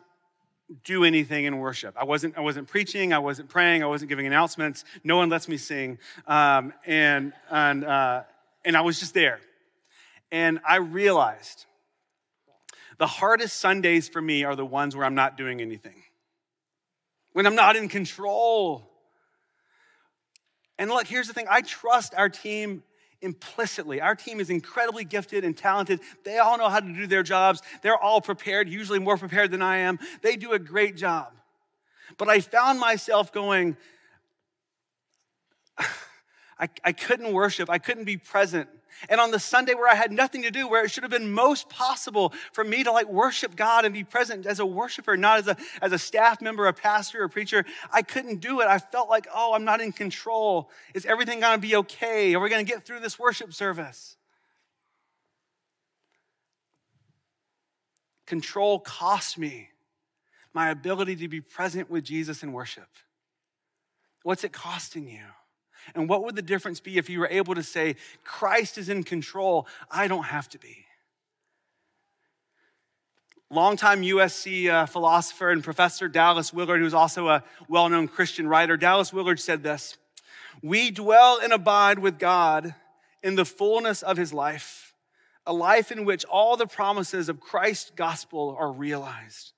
do 0.84 1.02
anything 1.02 1.44
in 1.44 1.58
worship. 1.58 1.96
I 1.98 2.04
wasn't, 2.04 2.38
I 2.38 2.42
wasn't 2.42 2.68
preaching, 2.68 3.12
I 3.12 3.18
wasn't 3.18 3.48
praying, 3.48 3.82
I 3.82 3.86
wasn't 3.86 4.08
giving 4.08 4.28
announcements. 4.28 4.84
No 5.02 5.16
one 5.16 5.28
lets 5.28 5.48
me 5.48 5.56
sing. 5.56 5.98
Um, 6.28 6.72
and, 6.86 7.32
and, 7.50 7.84
uh, 7.84 8.22
and 8.64 8.76
I 8.76 8.82
was 8.82 9.00
just 9.00 9.12
there. 9.12 9.40
And 10.30 10.60
I 10.64 10.76
realized 10.76 11.66
the 12.98 13.08
hardest 13.08 13.58
Sundays 13.58 14.08
for 14.08 14.22
me 14.22 14.44
are 14.44 14.54
the 14.54 14.64
ones 14.64 14.94
where 14.94 15.04
I'm 15.04 15.16
not 15.16 15.36
doing 15.36 15.60
anything, 15.60 16.04
when 17.32 17.48
I'm 17.48 17.56
not 17.56 17.74
in 17.74 17.88
control 17.88 18.92
and 20.78 20.90
look, 20.90 21.06
here's 21.06 21.26
the 21.26 21.32
thing 21.32 21.46
I 21.48 21.62
trust 21.62 22.14
our 22.14 22.28
team 22.28 22.82
implicitly. 23.22 24.00
Our 24.00 24.14
team 24.14 24.40
is 24.40 24.50
incredibly 24.50 25.04
gifted 25.04 25.44
and 25.44 25.56
talented. 25.56 26.00
They 26.24 26.38
all 26.38 26.58
know 26.58 26.68
how 26.68 26.80
to 26.80 26.92
do 26.92 27.06
their 27.06 27.22
jobs. 27.22 27.62
They're 27.82 27.96
all 27.96 28.20
prepared, 28.20 28.68
usually 28.68 28.98
more 28.98 29.16
prepared 29.16 29.50
than 29.50 29.62
I 29.62 29.78
am. 29.78 29.98
They 30.22 30.36
do 30.36 30.52
a 30.52 30.58
great 30.58 30.96
job. 30.96 31.32
But 32.18 32.28
I 32.28 32.40
found 32.40 32.78
myself 32.78 33.32
going, 33.32 33.76
I, 35.78 36.68
I 36.84 36.92
couldn't 36.92 37.32
worship, 37.32 37.70
I 37.70 37.78
couldn't 37.78 38.04
be 38.04 38.16
present 38.16 38.68
and 39.08 39.20
on 39.20 39.30
the 39.30 39.38
Sunday 39.38 39.74
where 39.74 39.88
I 39.88 39.94
had 39.94 40.12
nothing 40.12 40.42
to 40.42 40.50
do, 40.50 40.68
where 40.68 40.84
it 40.84 40.90
should 40.90 41.02
have 41.02 41.10
been 41.10 41.32
most 41.32 41.68
possible 41.68 42.32
for 42.52 42.64
me 42.64 42.84
to 42.84 42.92
like 42.92 43.08
worship 43.08 43.56
God 43.56 43.84
and 43.84 43.92
be 43.92 44.04
present 44.04 44.46
as 44.46 44.58
a 44.60 44.66
worshiper, 44.66 45.16
not 45.16 45.38
as 45.38 45.48
a, 45.48 45.56
as 45.82 45.92
a 45.92 45.98
staff 45.98 46.40
member, 46.40 46.66
a 46.66 46.72
pastor, 46.72 47.24
a 47.24 47.28
preacher, 47.28 47.64
I 47.92 48.02
couldn't 48.02 48.40
do 48.40 48.60
it. 48.60 48.66
I 48.66 48.78
felt 48.78 49.08
like, 49.08 49.26
oh, 49.34 49.54
I'm 49.54 49.64
not 49.64 49.80
in 49.80 49.92
control. 49.92 50.70
Is 50.94 51.06
everything 51.06 51.40
gonna 51.40 51.58
be 51.58 51.76
okay? 51.76 52.34
Are 52.34 52.40
we 52.40 52.50
gonna 52.50 52.64
get 52.64 52.84
through 52.84 53.00
this 53.00 53.18
worship 53.18 53.52
service? 53.52 54.16
Control 58.26 58.80
cost 58.80 59.38
me 59.38 59.70
my 60.52 60.70
ability 60.70 61.16
to 61.16 61.28
be 61.28 61.40
present 61.40 61.90
with 61.90 62.02
Jesus 62.02 62.42
in 62.42 62.52
worship. 62.52 62.88
What's 64.22 64.42
it 64.42 64.52
costing 64.52 65.06
you? 65.06 65.20
And 65.94 66.08
what 66.08 66.24
would 66.24 66.36
the 66.36 66.42
difference 66.42 66.80
be 66.80 66.98
if 66.98 67.08
you 67.08 67.20
were 67.20 67.28
able 67.30 67.54
to 67.54 67.62
say, 67.62 67.96
Christ 68.24 68.78
is 68.78 68.88
in 68.88 69.04
control, 69.04 69.66
I 69.90 70.08
don't 70.08 70.24
have 70.24 70.48
to 70.50 70.58
be? 70.58 70.86
Longtime 73.48 74.02
USC 74.02 74.68
uh, 74.68 74.86
philosopher 74.86 75.50
and 75.50 75.62
professor 75.62 76.08
Dallas 76.08 76.52
Willard, 76.52 76.80
who's 76.80 76.94
also 76.94 77.28
a 77.28 77.44
well 77.68 77.88
known 77.88 78.08
Christian 78.08 78.48
writer, 78.48 78.76
Dallas 78.76 79.12
Willard 79.12 79.38
said 79.38 79.62
this 79.62 79.96
We 80.62 80.90
dwell 80.90 81.38
and 81.40 81.52
abide 81.52 82.00
with 82.00 82.18
God 82.18 82.74
in 83.22 83.36
the 83.36 83.44
fullness 83.44 84.02
of 84.02 84.16
his 84.16 84.32
life, 84.32 84.94
a 85.46 85.52
life 85.52 85.92
in 85.92 86.04
which 86.04 86.24
all 86.24 86.56
the 86.56 86.66
promises 86.66 87.28
of 87.28 87.40
Christ's 87.40 87.92
gospel 87.94 88.56
are 88.58 88.72
realized. 88.72 89.52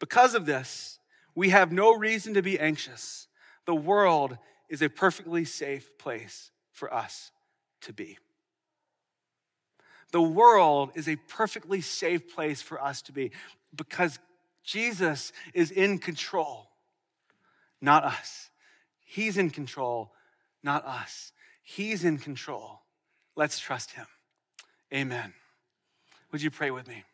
Because 0.00 0.34
of 0.34 0.46
this, 0.46 0.98
we 1.34 1.50
have 1.50 1.70
no 1.70 1.94
reason 1.94 2.34
to 2.34 2.42
be 2.42 2.58
anxious. 2.58 3.28
The 3.64 3.74
world 3.74 4.38
is 4.68 4.82
a 4.82 4.88
perfectly 4.88 5.44
safe 5.44 5.96
place 5.98 6.50
for 6.72 6.92
us 6.92 7.30
to 7.82 7.92
be. 7.92 8.18
The 10.12 10.22
world 10.22 10.90
is 10.94 11.08
a 11.08 11.16
perfectly 11.16 11.80
safe 11.80 12.34
place 12.34 12.62
for 12.62 12.82
us 12.82 13.02
to 13.02 13.12
be 13.12 13.30
because 13.74 14.18
Jesus 14.64 15.32
is 15.54 15.70
in 15.70 15.98
control, 15.98 16.68
not 17.80 18.04
us. 18.04 18.50
He's 19.04 19.36
in 19.36 19.50
control, 19.50 20.12
not 20.62 20.84
us. 20.84 21.32
He's 21.62 22.04
in 22.04 22.18
control. 22.18 22.80
Let's 23.36 23.58
trust 23.58 23.92
him. 23.92 24.06
Amen. 24.92 25.34
Would 26.32 26.42
you 26.42 26.50
pray 26.50 26.70
with 26.70 26.88
me? 26.88 27.04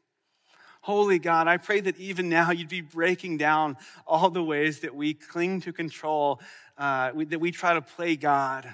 Holy 0.85 1.19
God, 1.19 1.49
I 1.49 1.57
pray 1.57 1.81
that 1.81 1.99
even 1.99 2.29
now 2.29 2.51
you'd 2.51 2.69
be 2.69 2.83
breaking 2.83 3.39
down 3.39 3.79
all 4.07 4.29
the 4.29 4.45
ways 4.45 4.81
that 4.81 4.95
we 4.95 5.15
cling 5.15 5.63
to 5.63 5.73
control, 5.73 6.43
uh, 6.77 7.11
we, 7.15 7.25
that 7.25 7.39
we 7.39 7.53
try 7.53 7.73
to 7.73 7.81
play 7.81 8.17
God, 8.17 8.69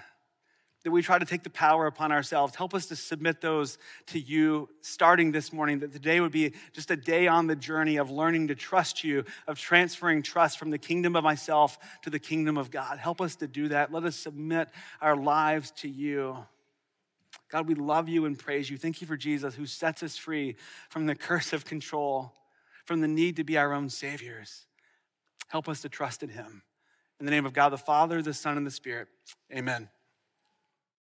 that 0.82 0.90
we 0.90 1.02
try 1.02 1.20
to 1.20 1.24
take 1.24 1.44
the 1.44 1.50
power 1.50 1.86
upon 1.86 2.10
ourselves. 2.10 2.56
Help 2.56 2.74
us 2.74 2.86
to 2.86 2.96
submit 2.96 3.40
those 3.40 3.78
to 4.06 4.18
you 4.18 4.68
starting 4.80 5.30
this 5.30 5.52
morning, 5.52 5.78
that 5.78 5.92
today 5.92 6.20
would 6.20 6.32
be 6.32 6.52
just 6.72 6.90
a 6.90 6.96
day 6.96 7.28
on 7.28 7.46
the 7.46 7.54
journey 7.54 7.96
of 7.98 8.10
learning 8.10 8.48
to 8.48 8.56
trust 8.56 9.04
you, 9.04 9.24
of 9.46 9.60
transferring 9.60 10.20
trust 10.22 10.58
from 10.58 10.70
the 10.70 10.78
kingdom 10.78 11.14
of 11.14 11.22
myself 11.22 11.78
to 12.02 12.10
the 12.10 12.18
kingdom 12.18 12.58
of 12.58 12.72
God. 12.72 12.98
Help 12.98 13.20
us 13.20 13.36
to 13.36 13.46
do 13.46 13.68
that. 13.68 13.92
Let 13.92 14.02
us 14.02 14.16
submit 14.16 14.68
our 15.00 15.14
lives 15.14 15.70
to 15.76 15.88
you. 15.88 16.38
God, 17.50 17.66
we 17.66 17.74
love 17.74 18.08
you 18.08 18.26
and 18.26 18.38
praise 18.38 18.70
you. 18.70 18.78
Thank 18.78 19.00
you 19.00 19.06
for 19.06 19.16
Jesus 19.16 19.54
who 19.54 19.66
sets 19.66 20.02
us 20.02 20.16
free 20.16 20.56
from 20.88 21.06
the 21.06 21.14
curse 21.14 21.52
of 21.52 21.64
control, 21.64 22.32
from 22.84 23.00
the 23.00 23.08
need 23.08 23.36
to 23.36 23.44
be 23.44 23.58
our 23.58 23.72
own 23.72 23.88
saviors. 23.90 24.66
Help 25.48 25.68
us 25.68 25.80
to 25.82 25.88
trust 25.88 26.22
in 26.22 26.28
him. 26.28 26.62
In 27.18 27.26
the 27.26 27.32
name 27.32 27.44
of 27.44 27.52
God 27.52 27.70
the 27.70 27.78
Father, 27.78 28.22
the 28.22 28.32
Son, 28.32 28.56
and 28.56 28.66
the 28.66 28.70
Spirit, 28.70 29.08
amen. 29.52 29.88